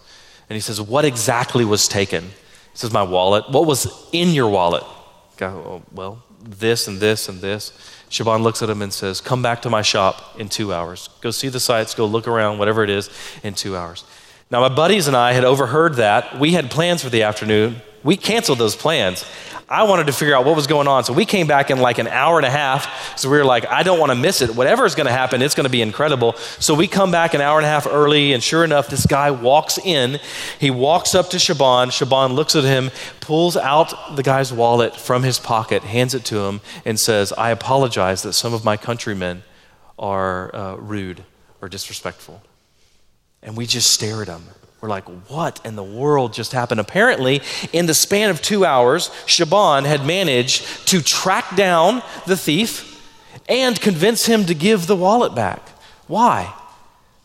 [0.48, 2.24] And he says, what exactly was taken?
[2.24, 2.30] He
[2.72, 3.50] says, my wallet.
[3.50, 4.82] What was in your wallet?
[5.36, 7.74] Guy, oh, well, this and this and this.
[8.08, 11.10] Shaban looks at him and says, come back to my shop in two hours.
[11.20, 13.10] Go see the sights, go look around, whatever it is,
[13.42, 14.04] in two hours.
[14.50, 16.40] Now, my buddies and I had overheard that.
[16.40, 17.82] We had plans for the afternoon.
[18.02, 19.24] We canceled those plans.
[19.70, 21.04] I wanted to figure out what was going on.
[21.04, 23.16] So we came back in like an hour and a half.
[23.16, 24.56] So we were like, I don't want to miss it.
[24.56, 26.32] Whatever is going to happen, it's going to be incredible.
[26.58, 29.30] So we come back an hour and a half early, and sure enough, this guy
[29.30, 30.18] walks in.
[30.58, 31.90] He walks up to Shaban.
[31.90, 36.40] Shaban looks at him, pulls out the guy's wallet from his pocket, hands it to
[36.40, 39.44] him, and says, I apologize that some of my countrymen
[40.00, 41.22] are uh, rude
[41.62, 42.42] or disrespectful.
[43.40, 44.42] And we just stare at him.
[44.80, 46.80] We're like, what in the world just happened?
[46.80, 52.86] Apparently, in the span of two hours, Shaban had managed to track down the thief
[53.48, 55.68] and convince him to give the wallet back.
[56.06, 56.54] Why?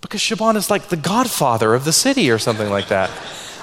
[0.02, 3.10] Because Shaban is like the godfather of the city or something like that.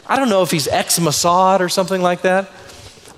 [0.07, 2.51] I don't know if he's ex Mossad or something like that.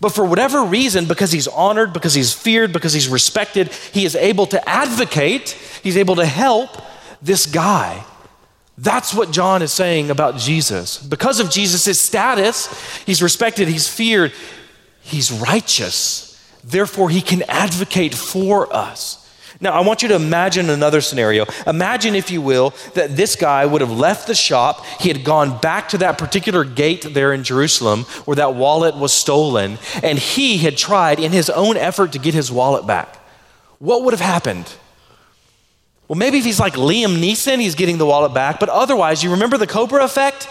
[0.01, 4.17] But for whatever reason, because he's honored, because he's feared, because he's respected, he is
[4.17, 5.51] able to advocate,
[5.83, 6.71] he's able to help
[7.23, 8.05] this guy
[8.77, 10.99] that's what John is saying about Jesus.
[10.99, 12.69] Because of Jesus' status,
[13.05, 14.33] he's respected, he's feared,
[15.01, 16.31] he's righteous.
[16.65, 19.21] Therefore, he can advocate for us.
[19.61, 21.47] Now, I want you to imagine another scenario.
[21.67, 24.85] Imagine, if you will, that this guy would have left the shop.
[25.01, 29.13] He had gone back to that particular gate there in Jerusalem where that wallet was
[29.13, 33.17] stolen, and he had tried in his own effort to get his wallet back.
[33.79, 34.73] What would have happened?
[36.09, 38.61] Well, maybe if he's like Liam Neeson, he's getting the wallet back.
[38.61, 40.49] But otherwise, you remember the Cobra effect?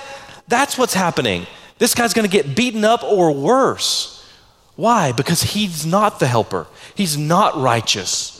[0.47, 1.45] That's what's happening.
[1.77, 4.27] This guy's going to get beaten up or worse.
[4.75, 5.11] Why?
[5.11, 8.39] Because he's not the helper, he's not righteous.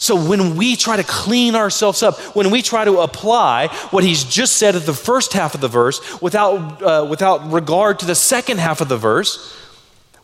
[0.00, 4.22] So when we try to clean ourselves up, when we try to apply what he's
[4.22, 8.14] just said at the first half of the verse without, uh, without regard to the
[8.14, 9.56] second half of the verse,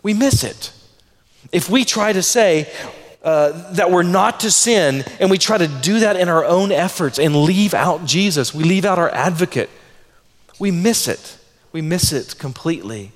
[0.01, 0.73] we miss it.
[1.51, 2.73] If we try to say,
[3.25, 6.71] uh, that we're not to sin, and we try to do that in our own
[6.71, 8.55] efforts and leave out Jesus.
[8.55, 9.71] We leave out our advocate.
[10.59, 11.39] We miss it.
[11.73, 13.13] We miss it completely.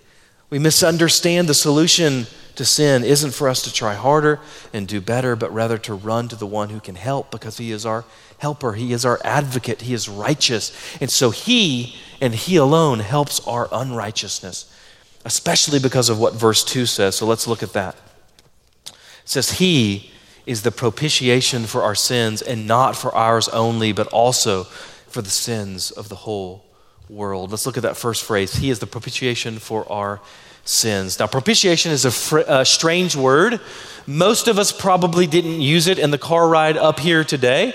[0.49, 4.41] We misunderstand the solution to sin isn't for us to try harder
[4.73, 7.71] and do better, but rather to run to the one who can help because he
[7.71, 8.07] is our
[8.39, 8.73] helper.
[8.73, 9.83] He is our advocate.
[9.83, 10.73] He is righteous.
[11.03, 14.75] And so he and he alone helps our unrighteousness,
[15.27, 17.15] especially because of what verse 2 says.
[17.15, 17.95] So let's look at that.
[19.29, 20.11] Says, He
[20.47, 25.29] is the propitiation for our sins, and not for ours only, but also for the
[25.29, 26.65] sins of the whole
[27.11, 27.51] world.
[27.51, 28.55] Let's look at that first phrase.
[28.55, 30.23] He is the propitiation for our
[30.65, 31.19] sins.
[31.19, 33.61] Now, propitiation is a, fr- a, strange word.
[34.07, 37.75] Most of us probably didn't use it in the car ride up here today.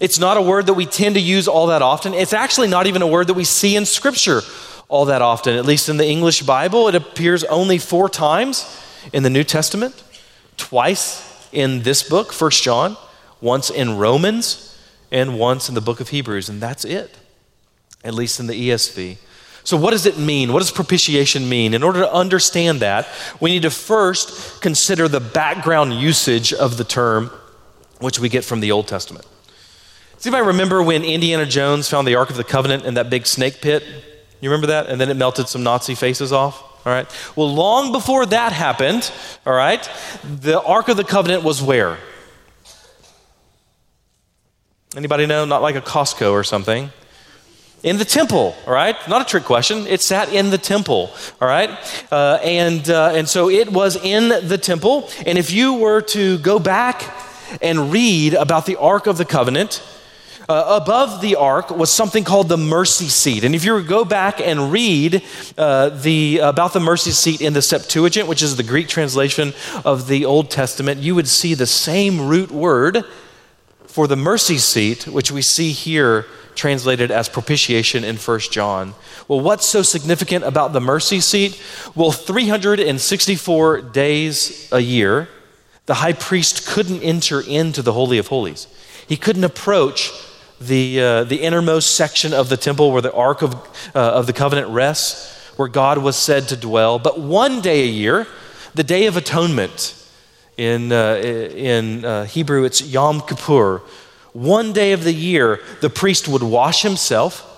[0.00, 2.14] It's not a word that we tend to use all that often.
[2.14, 4.42] It's actually not even a word that we see in Scripture
[4.88, 5.54] all that often.
[5.54, 8.66] At least in the English Bible, it appears only four times
[9.12, 10.03] in the New Testament
[10.56, 12.96] twice in this book, First John,
[13.40, 14.78] once in Romans,
[15.10, 17.16] and once in the book of Hebrews, and that's it,
[18.02, 19.18] at least in the ESV.
[19.62, 20.52] So, what does it mean?
[20.52, 21.72] What does propitiation mean?
[21.72, 23.08] In order to understand that,
[23.40, 27.30] we need to first consider the background usage of the term,
[27.98, 29.26] which we get from the Old Testament.
[30.18, 33.08] See if I remember when Indiana Jones found the Ark of the Covenant in that
[33.08, 33.82] big snake pit?
[34.40, 34.88] You remember that?
[34.88, 36.62] And then it melted some Nazi faces off?
[36.86, 37.06] All right.
[37.34, 39.10] Well, long before that happened,
[39.46, 39.88] all right,
[40.22, 41.96] the Ark of the Covenant was where?
[44.94, 45.44] Anybody know?
[45.44, 46.90] Not like a Costco or something
[47.84, 48.96] in the temple, all right?
[49.08, 49.86] Not a trick question.
[49.86, 51.70] It sat in the temple, all right?
[52.10, 55.08] Uh, and, uh, and so it was in the temple.
[55.26, 57.14] And if you were to go back
[57.60, 59.82] and read about the Ark of the Covenant,
[60.48, 63.44] uh, above the ark was something called the mercy seat.
[63.44, 65.22] And if you go back and read
[65.56, 69.54] uh, the, about the mercy seat in the Septuagint, which is the Greek translation
[69.84, 73.04] of the Old Testament, you would see the same root word
[73.86, 78.94] for the mercy seat, which we see here translated as propitiation in 1 John.
[79.28, 81.60] Well, what's so significant about the mercy seat?
[81.94, 85.28] Well, 364 days a year,
[85.86, 88.66] the high priest couldn't enter into the Holy of Holies.
[89.06, 90.12] He couldn't approach
[90.66, 93.54] the, uh, the innermost section of the temple where the Ark of,
[93.94, 96.98] uh, of the Covenant rests, where God was said to dwell.
[96.98, 98.26] But one day a year,
[98.74, 99.94] the Day of Atonement,
[100.56, 103.82] in, uh, in uh, Hebrew it's Yom Kippur,
[104.32, 107.50] one day of the year, the priest would wash himself.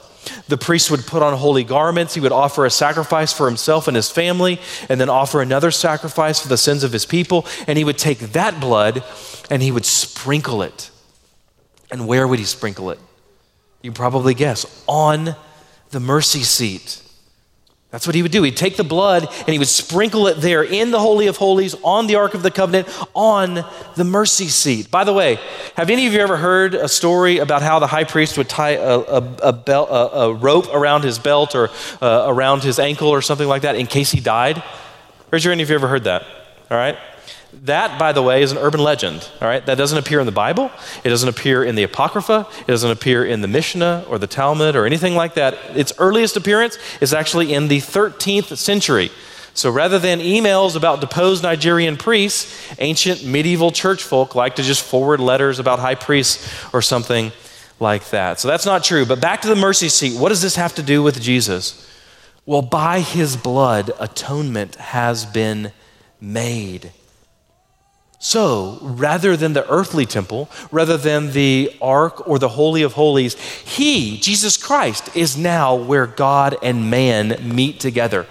[0.49, 2.14] The priest would put on holy garments.
[2.14, 6.40] He would offer a sacrifice for himself and his family, and then offer another sacrifice
[6.40, 7.47] for the sins of his people.
[7.66, 9.03] And he would take that blood
[9.51, 10.90] and he would sprinkle it.
[11.90, 12.99] And where would he sprinkle it?
[13.83, 15.37] You probably guess on
[15.90, 17.03] the mercy seat.
[17.90, 18.42] That's what he would do.
[18.42, 21.75] He'd take the blood and he would sprinkle it there in the Holy of Holies,
[21.85, 24.90] on the Ark of the Covenant, on the mercy seat.
[24.90, 25.38] By the way,
[25.77, 28.72] have any of you ever heard a story about how the high priest would tie
[28.72, 31.70] a, a, a, belt, a rope around his belt or
[32.03, 34.62] uh, around his ankle or something like that in case he died?
[35.31, 36.22] Raise your hand if you ever heard that.
[36.70, 36.99] All right?
[37.62, 39.64] That, by the way, is an urban legend, all right?
[39.64, 40.71] That doesn't appear in the Bible.
[41.03, 42.47] It doesn't appear in the Apocrypha.
[42.61, 45.55] It doesn't appear in the Mishnah or the Talmud or anything like that.
[45.77, 49.11] Its earliest appearance is actually in the 13th century.
[49.55, 54.83] So rather than emails about deposed Nigerian priests, ancient medieval church folk like to just
[54.83, 57.33] forward letters about high priests or something
[57.81, 58.38] like that.
[58.38, 59.07] So that's not true.
[59.07, 60.19] But back to the mercy seat.
[60.19, 61.90] What does this have to do with Jesus?
[62.45, 65.73] Well, by his blood, atonement has been
[66.21, 66.92] made.
[68.18, 73.35] So, rather than the earthly temple, rather than the ark or the Holy of Holies,
[73.35, 78.26] He, Jesus Christ, is now where God and man meet together.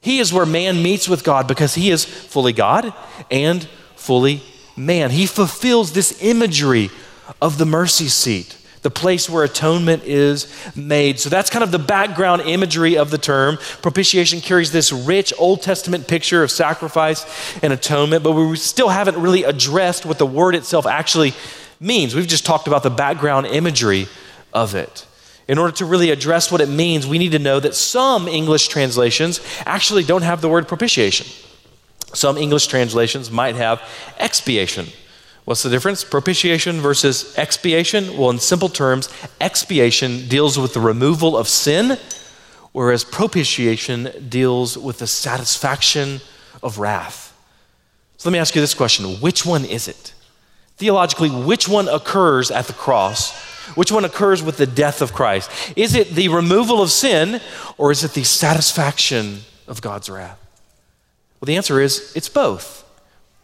[0.00, 2.92] He is where man meets with God because He is fully God
[3.30, 3.64] and
[3.96, 4.42] fully
[4.76, 5.10] man.
[5.10, 6.90] He fulfills this imagery
[7.40, 11.18] of the mercy seat the place where atonement is made.
[11.18, 13.56] So that's kind of the background imagery of the term.
[13.80, 17.24] Propitiation carries this rich Old Testament picture of sacrifice
[17.62, 21.32] and atonement, but we still haven't really addressed what the word itself actually
[21.80, 22.14] means.
[22.14, 24.06] We've just talked about the background imagery
[24.52, 25.06] of it.
[25.48, 28.68] In order to really address what it means, we need to know that some English
[28.68, 31.26] translations actually don't have the word propitiation.
[32.12, 33.80] Some English translations might have
[34.18, 34.88] expiation.
[35.44, 36.04] What's the difference?
[36.04, 38.16] Propitiation versus expiation?
[38.16, 41.98] Well, in simple terms, expiation deals with the removal of sin,
[42.72, 46.20] whereas propitiation deals with the satisfaction
[46.62, 47.36] of wrath.
[48.16, 50.14] So let me ask you this question which one is it?
[50.78, 53.32] Theologically, which one occurs at the cross?
[53.74, 55.50] Which one occurs with the death of Christ?
[55.76, 57.40] Is it the removal of sin
[57.78, 60.38] or is it the satisfaction of God's wrath?
[61.40, 62.83] Well, the answer is it's both.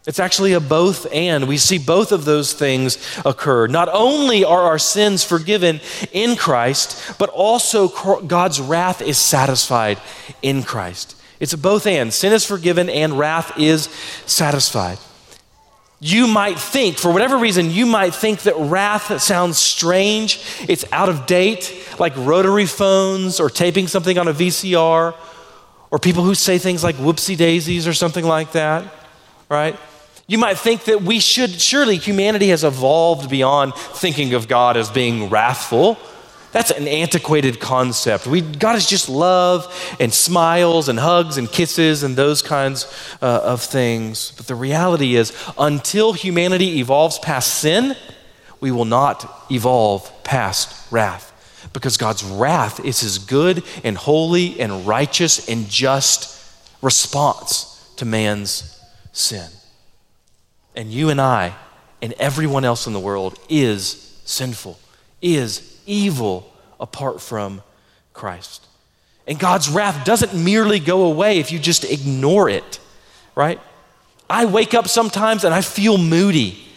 [0.07, 1.47] It's actually a both and.
[1.47, 3.67] We see both of those things occur.
[3.67, 5.79] Not only are our sins forgiven
[6.11, 7.87] in Christ, but also
[8.21, 9.99] God's wrath is satisfied
[10.41, 11.15] in Christ.
[11.39, 12.11] It's a both and.
[12.11, 13.89] Sin is forgiven and wrath is
[14.25, 14.97] satisfied.
[15.99, 20.43] You might think, for whatever reason, you might think that wrath sounds strange.
[20.67, 25.13] It's out of date, like rotary phones or taping something on a VCR,
[25.91, 28.91] or people who say things like whoopsie daisies or something like that,
[29.47, 29.77] right?
[30.31, 34.89] You might think that we should, surely humanity has evolved beyond thinking of God as
[34.89, 35.97] being wrathful.
[36.53, 38.27] That's an antiquated concept.
[38.27, 39.67] We, God is just love
[39.99, 42.85] and smiles and hugs and kisses and those kinds
[43.21, 44.31] uh, of things.
[44.37, 47.97] But the reality is, until humanity evolves past sin,
[48.61, 51.27] we will not evolve past wrath.
[51.73, 56.41] Because God's wrath is his good and holy and righteous and just
[56.81, 58.79] response to man's
[59.11, 59.49] sin.
[60.75, 61.53] And you and I
[62.01, 64.79] and everyone else in the world is sinful,
[65.21, 67.61] is evil apart from
[68.13, 68.67] Christ.
[69.27, 72.79] And God's wrath doesn't merely go away if you just ignore it,
[73.35, 73.59] right?
[74.29, 76.67] I wake up sometimes and I feel moody.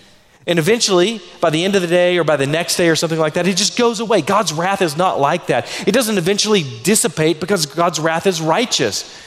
[0.47, 3.19] And eventually, by the end of the day or by the next day or something
[3.19, 4.21] like that, it just goes away.
[4.21, 5.67] God's wrath is not like that.
[5.89, 9.23] It doesn't eventually dissipate because God's wrath is righteous.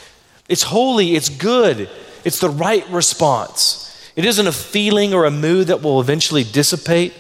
[0.48, 1.90] It's holy, it's good,
[2.24, 3.87] it's the right response.
[4.18, 7.14] It isn't a feeling or a mood that will eventually dissipate.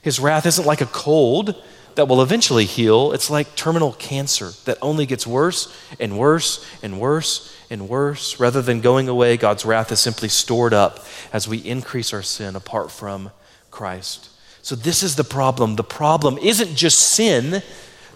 [0.00, 1.54] His wrath isn't like a cold
[1.94, 3.12] that will eventually heal.
[3.12, 8.40] It's like terminal cancer that only gets worse and worse and worse and worse.
[8.40, 12.56] Rather than going away, God's wrath is simply stored up as we increase our sin
[12.56, 13.30] apart from
[13.70, 14.30] Christ.
[14.62, 15.76] So, this is the problem.
[15.76, 17.62] The problem isn't just sin,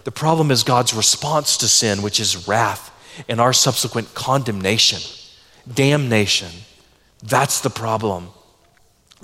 [0.05, 2.89] the problem is God's response to sin, which is wrath
[3.29, 5.01] and our subsequent condemnation,
[5.71, 6.49] damnation.
[7.23, 8.29] That's the problem.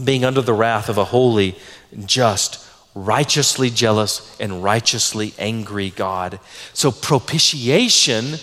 [0.01, 1.57] Being under the wrath of a holy,
[2.05, 6.39] just, righteously jealous, and righteously angry God.
[6.73, 8.35] So, propitiation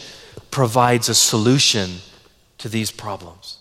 [0.50, 1.96] provides a solution
[2.58, 3.58] to these problems.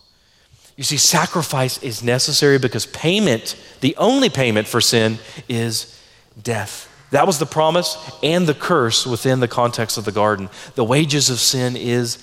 [0.75, 5.97] You see, sacrifice is necessary because payment, the only payment for sin, is
[6.41, 6.91] death.
[7.11, 10.49] That was the promise and the curse within the context of the garden.
[10.75, 12.17] The wages of sin is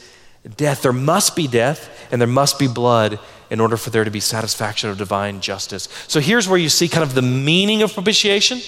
[0.56, 0.82] death.
[0.82, 3.18] There must be death and there must be blood
[3.50, 5.88] in order for there to be satisfaction of divine justice.
[6.08, 8.60] So here's where you see kind of the meaning of propitiation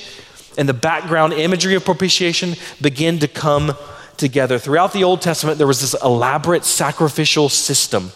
[0.59, 3.73] and the background imagery of propitiation begin to come
[4.17, 4.59] together.
[4.59, 8.13] Throughout the Old Testament, there was this elaborate sacrificial system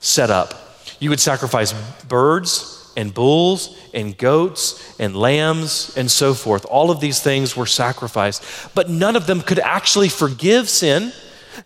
[0.00, 0.54] set up.
[1.00, 1.72] You would sacrifice
[2.04, 6.64] birds and bulls and goats and lambs and so forth.
[6.66, 8.44] All of these things were sacrificed,
[8.74, 11.12] but none of them could actually forgive sin.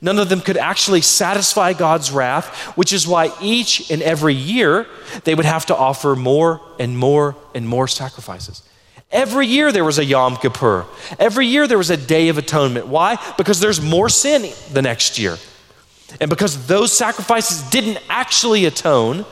[0.00, 4.86] None of them could actually satisfy God's wrath, which is why each and every year
[5.24, 8.62] they would have to offer more and more and more sacrifices.
[9.12, 10.84] Every year there was a Yom Kippur.
[11.18, 12.88] Every year there was a Day of Atonement.
[12.88, 13.16] Why?
[13.36, 15.36] Because there's more sin the next year.
[16.20, 19.24] And because those sacrifices didn't actually atone,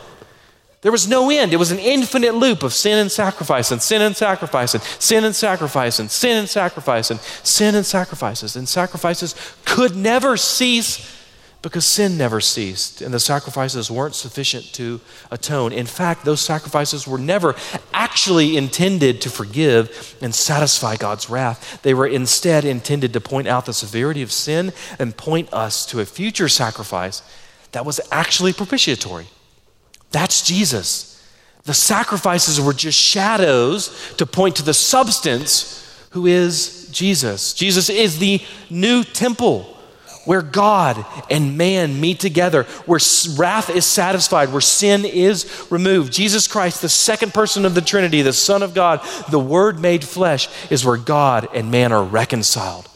[0.85, 1.55] there was no end.
[1.55, 5.25] It was an infinite loop of sin and sacrifice and sin and sacrifice and sin
[5.25, 8.55] and sacrifice and sin and sacrifice and sin and sacrifices.
[8.55, 11.11] And sacrifices could never cease
[11.63, 15.73] because sin never ceased and the sacrifices weren't sufficient to atone.
[15.73, 17.55] In fact, those sacrifices were never
[17.95, 21.81] actually intended to forgive and satisfy God's wrath.
[21.81, 26.01] They were instead intended to point out the severity of sin and point us to
[26.01, 27.23] a future sacrifice
[27.73, 29.29] that was actually propitiatory.
[30.15, 31.21] That's Jesus.
[31.65, 37.53] The sacrifices were just shadows to point to the substance, who is Jesus.
[37.53, 38.41] Jesus is the
[38.71, 39.63] new temple
[40.25, 43.01] where God and man meet together, where
[43.37, 46.13] wrath is satisfied, where sin is removed.
[46.13, 49.01] Jesus Christ, the second person of the Trinity, the Son of God,
[49.31, 52.89] the Word made flesh, is where God and man are reconciled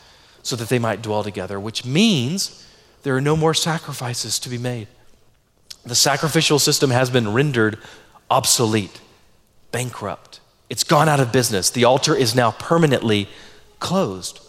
[0.45, 2.65] so that they might dwell together, which means
[3.03, 4.87] there are no more sacrifices to be made.
[5.89, 7.79] The sacrificial system has been rendered
[8.31, 9.01] obsolete,
[9.73, 10.41] bankrupt.
[10.69, 11.71] It's gone out of business.
[11.71, 13.27] The altar is now permanently
[13.79, 14.41] closed.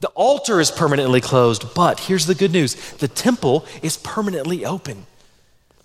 [0.00, 5.06] The altar is permanently closed, but here's the good news the temple is permanently open.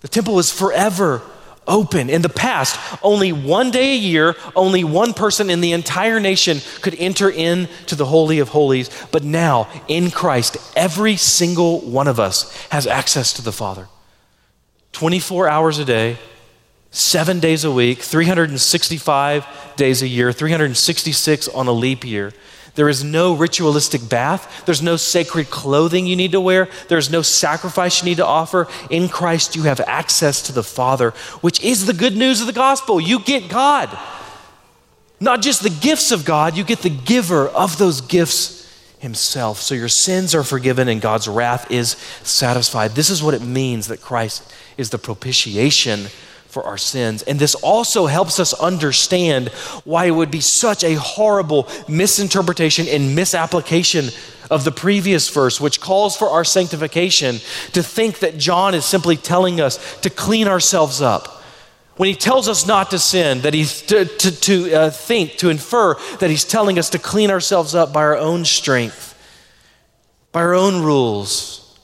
[0.02, 1.22] The temple is forever
[1.66, 2.10] open.
[2.10, 6.58] In the past, only one day a year, only one person in the entire nation
[6.82, 8.90] could enter into the Holy of Holies.
[9.10, 13.88] But now, in Christ, every single one of us has access to the Father.
[14.94, 16.16] 24 hours a day,
[16.90, 22.32] seven days a week, 365 days a year, 366 on a leap year.
[22.76, 24.64] There is no ritualistic bath.
[24.66, 26.68] There's no sacred clothing you need to wear.
[26.88, 28.66] There's no sacrifice you need to offer.
[28.90, 32.52] In Christ, you have access to the Father, which is the good news of the
[32.52, 33.00] gospel.
[33.00, 33.96] You get God.
[35.20, 38.63] Not just the gifts of God, you get the giver of those gifts
[39.04, 39.60] himself.
[39.60, 41.90] So your sins are forgiven and God's wrath is
[42.22, 42.92] satisfied.
[42.92, 46.06] This is what it means that Christ is the propitiation
[46.48, 47.22] for our sins.
[47.22, 49.48] And this also helps us understand
[49.84, 54.06] why it would be such a horrible misinterpretation and misapplication
[54.50, 57.36] of the previous verse, which calls for our sanctification,
[57.72, 61.33] to think that John is simply telling us to clean ourselves up.
[61.96, 65.48] When he tells us not to sin, that he's to, to, to uh, think, to
[65.48, 69.16] infer that he's telling us to clean ourselves up by our own strength,
[70.32, 71.78] by our own rules.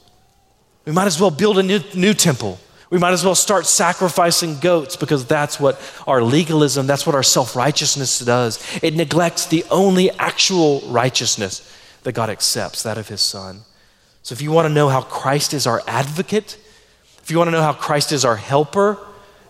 [0.85, 2.59] We might as well build a new, new temple
[2.91, 7.23] we might as well start sacrificing goats because that's what our legalism, that's what our
[7.23, 8.61] self righteousness does.
[8.83, 11.65] It neglects the only actual righteousness
[12.03, 13.61] that God accepts, that of His Son.
[14.23, 16.57] So if you want to know how Christ is our advocate,
[17.23, 18.99] if you want to know how Christ is our helper,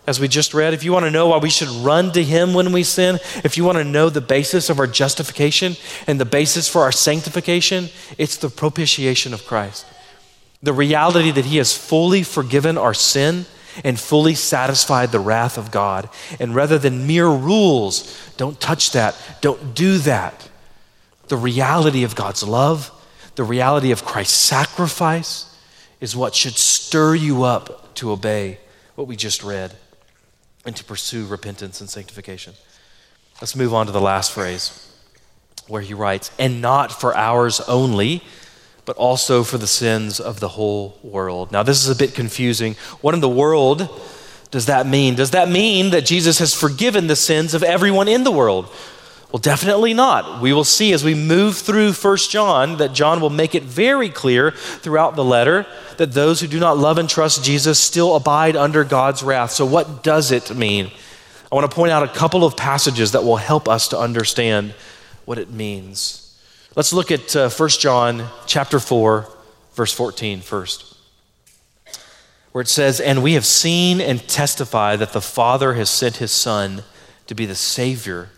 [0.06, 2.54] as we just read, if you want to know why we should run to Him
[2.54, 5.76] when we sin, if you want to know the basis of our justification
[6.08, 7.88] and the basis for our sanctification,
[8.18, 9.86] it's the propitiation of Christ.
[10.60, 13.46] The reality that He has fully forgiven our sin
[13.84, 16.08] and fully satisfied the wrath of God.
[16.40, 20.48] And rather than mere rules, don't touch that, don't do that.
[21.28, 22.90] The reality of God's love,
[23.36, 25.56] the reality of Christ's sacrifice
[26.00, 28.58] is what should stir you up to obey
[28.96, 29.76] what we just read
[30.64, 32.54] and to pursue repentance and sanctification.
[33.40, 34.88] Let's move on to the last phrase
[35.66, 38.22] where he writes, and not for ours only,
[38.84, 41.52] but also for the sins of the whole world.
[41.52, 42.74] Now, this is a bit confusing.
[43.00, 43.88] What in the world
[44.50, 45.14] does that mean?
[45.14, 48.68] Does that mean that Jesus has forgiven the sins of everyone in the world?
[49.32, 50.42] Well, definitely not.
[50.42, 54.10] We will see as we move through 1 John that John will make it very
[54.10, 55.64] clear throughout the letter
[55.96, 59.52] that those who do not love and trust Jesus still abide under God's wrath.
[59.52, 60.90] So, what does it mean?
[61.50, 64.74] I want to point out a couple of passages that will help us to understand
[65.24, 66.38] what it means.
[66.76, 69.28] Let's look at uh, 1 John chapter 4,
[69.72, 70.94] verse 14 first,
[72.52, 76.32] where it says, And we have seen and testify that the Father has sent his
[76.32, 76.82] Son
[77.28, 78.28] to be the Savior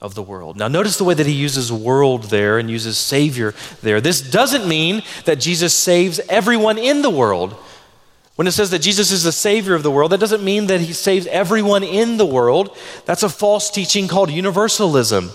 [0.00, 0.56] of the world.
[0.56, 4.00] Now, notice the way that he uses world there and uses Savior there.
[4.00, 7.54] This doesn't mean that Jesus saves everyone in the world.
[8.36, 10.80] When it says that Jesus is the Savior of the world, that doesn't mean that
[10.80, 12.74] he saves everyone in the world.
[13.04, 15.30] That's a false teaching called universalism.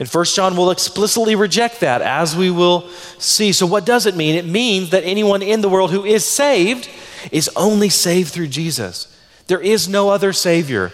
[0.00, 2.88] And First John will explicitly reject that, as we will
[3.18, 3.52] see.
[3.52, 4.34] So, what does it mean?
[4.34, 6.88] It means that anyone in the world who is saved
[7.30, 9.14] is only saved through Jesus.
[9.46, 10.90] There is no other Savior.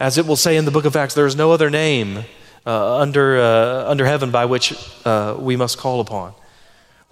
[0.00, 2.24] As it will say in the book of Acts, there is no other name
[2.66, 4.74] uh, under, uh, under heaven by which
[5.04, 6.32] uh, we must call upon.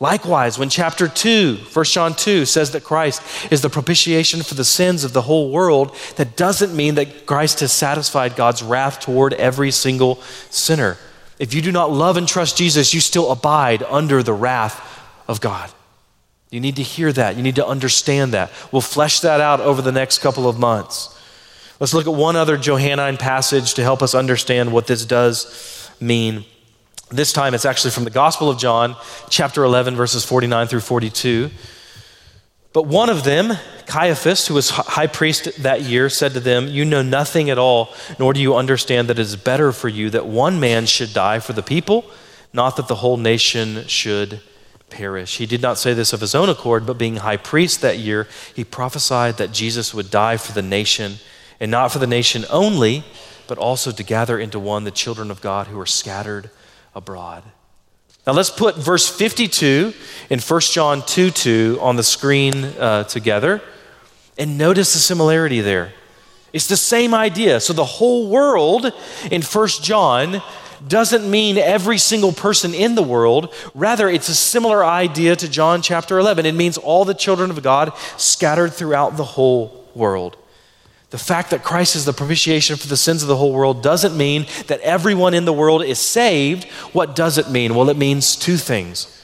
[0.01, 3.20] Likewise, when chapter 2, 1 John 2, says that Christ
[3.53, 7.61] is the propitiation for the sins of the whole world, that doesn't mean that Christ
[7.61, 10.97] has satisfied God's wrath toward every single sinner.
[11.39, 14.80] If you do not love and trust Jesus, you still abide under the wrath
[15.26, 15.70] of God.
[16.51, 17.36] You need to hear that.
[17.36, 18.51] You need to understand that.
[18.72, 21.17] We'll flesh that out over the next couple of months.
[21.81, 26.45] Let's look at one other Johannine passage to help us understand what this does mean.
[27.11, 28.97] This time it's actually from the Gospel of John,
[29.31, 31.51] chapter 11, verses 49 through 42.
[32.72, 33.57] But one of them,
[33.87, 37.95] Caiaphas, who was high priest that year, said to them, You know nothing at all,
[38.18, 41.39] nor do you understand that it is better for you that one man should die
[41.39, 42.11] for the people,
[42.53, 44.41] not that the whole nation should
[44.91, 45.39] perish.
[45.39, 48.26] He did not say this of his own accord, but being high priest that year,
[48.55, 51.18] he prophesied that Jesus would die for the nation
[51.61, 53.04] and not for the nation only,
[53.46, 56.50] but also to gather into one the children of God who are scattered
[56.94, 57.42] abroad.
[58.26, 59.94] Now let's put verse 52
[60.30, 63.62] in 1 John 2 2 on the screen uh, together
[64.38, 65.92] and notice the similarity there.
[66.52, 67.61] It's the same idea.
[67.61, 68.92] So the whole world
[69.30, 70.42] in 1 John
[70.86, 73.52] doesn't mean every single person in the world.
[73.74, 76.46] Rather, it's a similar idea to John chapter 11.
[76.46, 80.36] It means all the children of God scattered throughout the whole world.
[81.11, 84.16] The fact that Christ is the propitiation for the sins of the whole world doesn't
[84.16, 86.64] mean that everyone in the world is saved.
[86.92, 87.74] What does it mean?
[87.74, 89.14] Well, it means two things.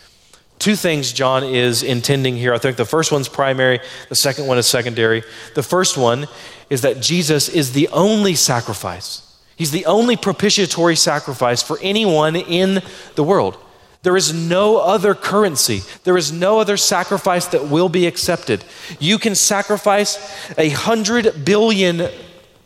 [0.59, 2.55] Two things John is intending here.
[2.55, 5.22] I think the first one's primary, the second one is secondary.
[5.55, 6.26] The first one
[6.70, 9.20] is that Jesus is the only sacrifice.
[9.57, 12.82] He's the only propitiatory sacrifice for anyone in
[13.14, 13.59] the world.
[14.05, 15.81] There is no other currency.
[16.05, 18.63] There is no other sacrifice that will be accepted.
[19.01, 20.19] You can sacrifice
[20.59, 22.11] a hundred billion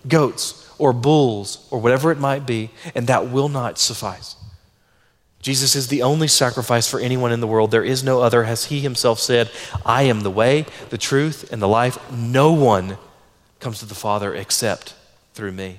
[0.07, 4.35] goats or bulls or whatever it might be, and that will not suffice.
[5.41, 7.71] Jesus is the only sacrifice for anyone in the world.
[7.71, 8.43] There is no other.
[8.43, 9.49] As he himself said,
[9.87, 11.99] I am the way, the truth, and the life.
[12.11, 12.99] No one
[13.61, 14.95] comes to the Father except
[15.35, 15.79] through me.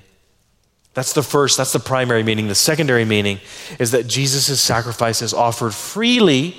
[0.94, 2.48] That's the first, that's the primary meaning.
[2.48, 3.40] The secondary meaning
[3.78, 6.56] is that Jesus' sacrifice is offered freely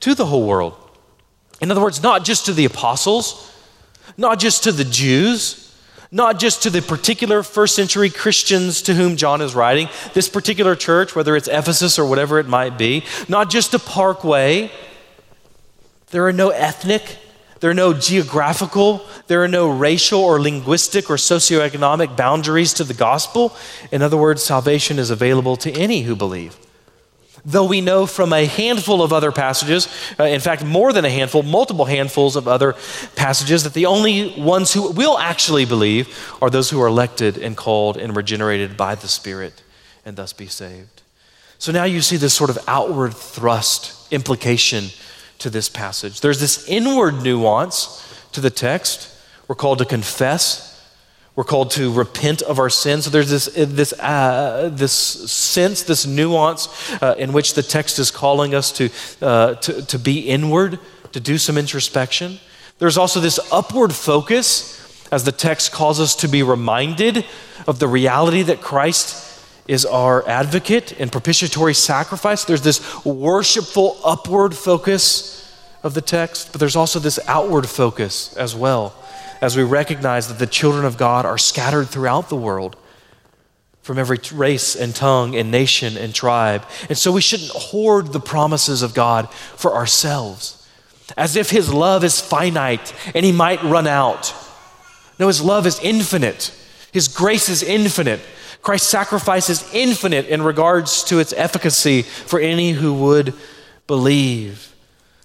[0.00, 0.76] to the whole world.
[1.60, 3.50] In other words, not just to the apostles,
[4.16, 5.74] not just to the Jews,
[6.10, 10.76] not just to the particular first century Christians to whom John is writing, this particular
[10.76, 14.70] church, whether it's Ephesus or whatever it might be, not just to Parkway.
[16.10, 17.16] There are no ethnic,
[17.62, 22.92] there are no geographical, there are no racial or linguistic or socioeconomic boundaries to the
[22.92, 23.56] gospel.
[23.92, 26.56] In other words, salvation is available to any who believe.
[27.44, 29.86] Though we know from a handful of other passages,
[30.18, 32.74] uh, in fact, more than a handful, multiple handfuls of other
[33.14, 37.56] passages, that the only ones who will actually believe are those who are elected and
[37.56, 39.62] called and regenerated by the Spirit
[40.04, 41.02] and thus be saved.
[41.58, 44.86] So now you see this sort of outward thrust implication
[45.42, 46.20] to this passage.
[46.20, 49.08] There's this inward nuance to the text.
[49.48, 50.68] We're called to confess.
[51.34, 53.04] We're called to repent of our sins.
[53.04, 56.68] So there's this, this, uh, this sense, this nuance
[57.02, 58.90] uh, in which the text is calling us to,
[59.20, 60.78] uh, to, to be inward,
[61.12, 62.38] to do some introspection.
[62.78, 64.78] There's also this upward focus
[65.10, 67.24] as the text calls us to be reminded
[67.66, 69.31] of the reality that Christ
[69.72, 72.44] is our advocate and propitiatory sacrifice.
[72.44, 75.50] There's this worshipful upward focus
[75.82, 78.94] of the text, but there's also this outward focus as well
[79.40, 82.76] as we recognize that the children of God are scattered throughout the world
[83.80, 86.64] from every race and tongue and nation and tribe.
[86.90, 90.58] And so we shouldn't hoard the promises of God for ourselves
[91.16, 94.34] as if His love is finite and He might run out.
[95.18, 96.54] No, His love is infinite,
[96.92, 98.20] His grace is infinite.
[98.62, 103.34] Christ's sacrifice is infinite in regards to its efficacy for any who would
[103.86, 104.74] believe.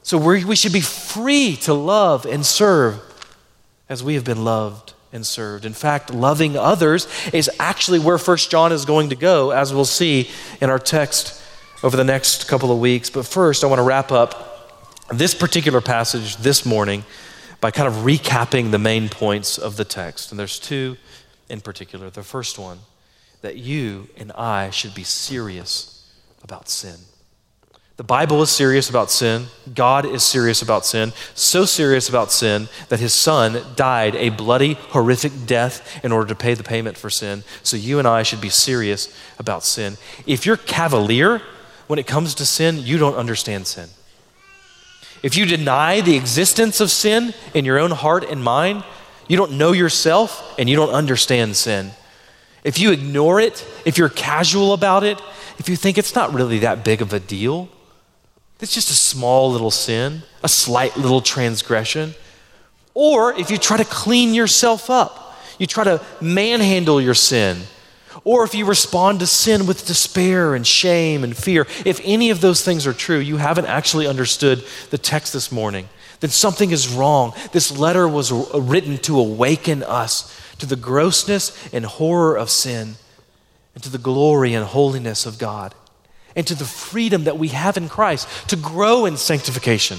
[0.01, 2.99] So we should be free to love and serve
[3.89, 5.65] as we have been loved and served.
[5.65, 9.85] In fact, loving others is actually where First John is going to go, as we'll
[9.85, 10.29] see
[10.59, 11.41] in our text
[11.83, 13.09] over the next couple of weeks.
[13.09, 17.03] But first, I want to wrap up this particular passage this morning
[17.61, 20.31] by kind of recapping the main points of the text.
[20.31, 20.97] And there's two
[21.49, 22.09] in particular.
[22.09, 22.79] The first one,
[23.47, 26.05] that you and I should be serious
[26.43, 26.97] about sin.
[27.95, 29.45] The Bible is serious about sin.
[29.73, 31.13] God is serious about sin.
[31.33, 36.35] So serious about sin that his son died a bloody, horrific death in order to
[36.35, 37.45] pay the payment for sin.
[37.63, 39.95] So you and I should be serious about sin.
[40.25, 41.41] If you're cavalier
[41.87, 43.87] when it comes to sin, you don't understand sin.
[45.23, 48.83] If you deny the existence of sin in your own heart and mind,
[49.29, 51.91] you don't know yourself and you don't understand sin.
[52.67, 55.21] If you ignore it, if you're casual about it,
[55.57, 57.69] if you think it's not really that big of a deal,
[58.59, 62.13] it's just a small little sin, a slight little transgression.
[62.93, 67.61] Or if you try to clean yourself up, you try to manhandle your sin.
[68.25, 72.41] Or if you respond to sin with despair and shame and fear, if any of
[72.41, 75.87] those things are true, you haven't actually understood the text this morning.
[76.19, 77.31] Then something is wrong.
[77.53, 82.95] This letter was written to awaken us to the grossness and horror of sin
[83.75, 85.75] and to the glory and holiness of God
[86.35, 89.97] and to the freedom that we have in Christ to grow in sanctification.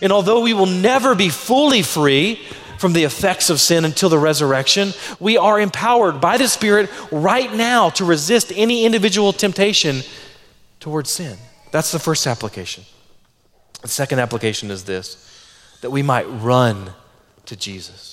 [0.00, 2.40] And although we will never be fully free
[2.78, 7.52] from the effects of sin until the resurrection, we are empowered by the Spirit right
[7.52, 10.02] now to resist any individual temptation
[10.78, 11.36] towards sin.
[11.72, 12.84] That's the first application.
[13.82, 15.24] The second application is this
[15.80, 16.90] that we might run
[17.46, 18.07] to Jesus.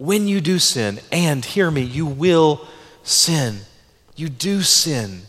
[0.00, 2.66] When you do sin, and hear me, you will
[3.02, 3.58] sin.
[4.16, 5.24] You do sin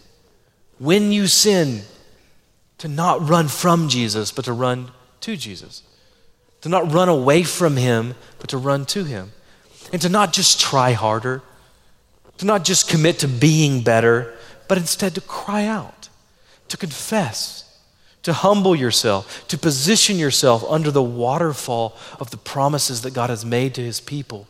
[0.80, 1.82] when you sin,
[2.78, 5.84] to not run from Jesus, but to run to Jesus.
[6.62, 9.34] To not run away from Him, but to run to Him.
[9.92, 11.42] And to not just try harder,
[12.38, 14.34] to not just commit to being better,
[14.70, 16.08] but instead to cry out,
[16.70, 17.78] to confess,
[18.24, 23.44] to humble yourself, to position yourself under the waterfall of the promises that God has
[23.44, 24.48] made to His people.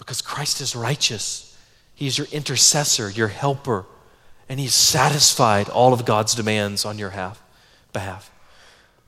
[0.00, 1.56] Because Christ is righteous,
[1.94, 3.86] He is your intercessor, your helper
[4.50, 7.40] and He's satisfied all of God's demands on your half,
[7.92, 8.32] behalf.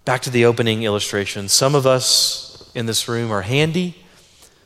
[0.04, 1.48] Back to the opening illustration.
[1.48, 3.96] Some of us in this room are handy,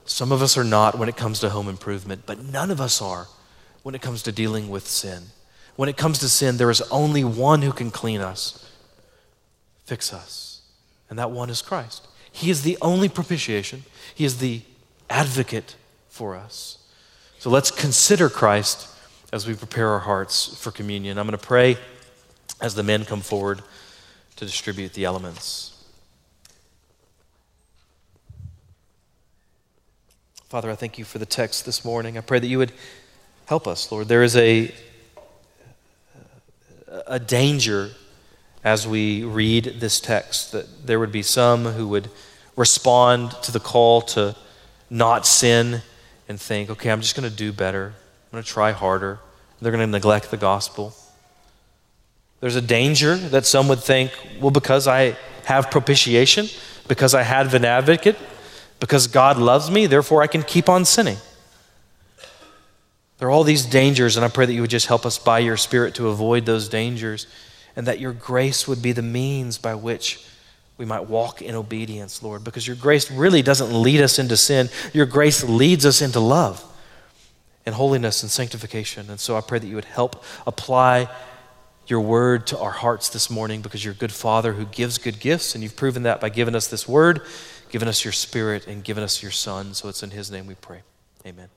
[0.05, 3.01] some of us are not when it comes to home improvement, but none of us
[3.01, 3.27] are
[3.83, 5.23] when it comes to dealing with sin.
[5.77, 8.71] When it comes to sin, there is only one who can clean us,
[9.87, 10.61] fix us,
[11.09, 12.07] and that one is Christ.
[12.31, 14.61] He is the only propitiation, He is the
[15.09, 15.75] advocate
[16.17, 16.79] for us.
[17.39, 18.89] So let's consider Christ
[19.33, 21.19] as we prepare our hearts for communion.
[21.19, 21.77] I'm going to pray
[22.61, 23.61] as the men come forward
[24.37, 25.85] to distribute the elements.
[30.49, 32.17] Father, I thank you for the text this morning.
[32.17, 32.73] I pray that you would
[33.45, 34.09] help us, Lord.
[34.09, 34.73] There is a,
[37.07, 37.91] a danger
[38.65, 42.09] as we read this text that there would be some who would
[42.57, 44.35] respond to the call to
[44.89, 45.83] not sin
[46.29, 47.95] and think, okay, I'm just going to do better.
[47.95, 49.21] I'm going to try harder.
[49.61, 50.95] They're going to neglect the gospel.
[52.41, 56.49] There's a danger that some would think, well, because I have propitiation,
[56.89, 58.17] because I have an advocate,
[58.81, 61.17] because God loves me, therefore I can keep on sinning.
[63.19, 65.39] There are all these dangers, and I pray that you would just help us by
[65.39, 67.27] your Spirit to avoid those dangers,
[67.75, 70.27] and that your grace would be the means by which
[70.79, 74.69] we might walk in obedience, Lord, because your grace really doesn't lead us into sin.
[74.93, 76.63] Your grace leads us into love
[77.65, 79.09] and holiness and sanctification.
[79.11, 81.09] And so I pray that you would help apply
[81.87, 85.21] your word to our hearts this morning because you're a good father who gives good
[85.21, 87.23] gifts, and you've proven that by giving us this word,
[87.71, 89.73] giving us your spirit, and giving us your son.
[89.73, 90.83] So it's in his name we pray.
[91.25, 91.49] Amen.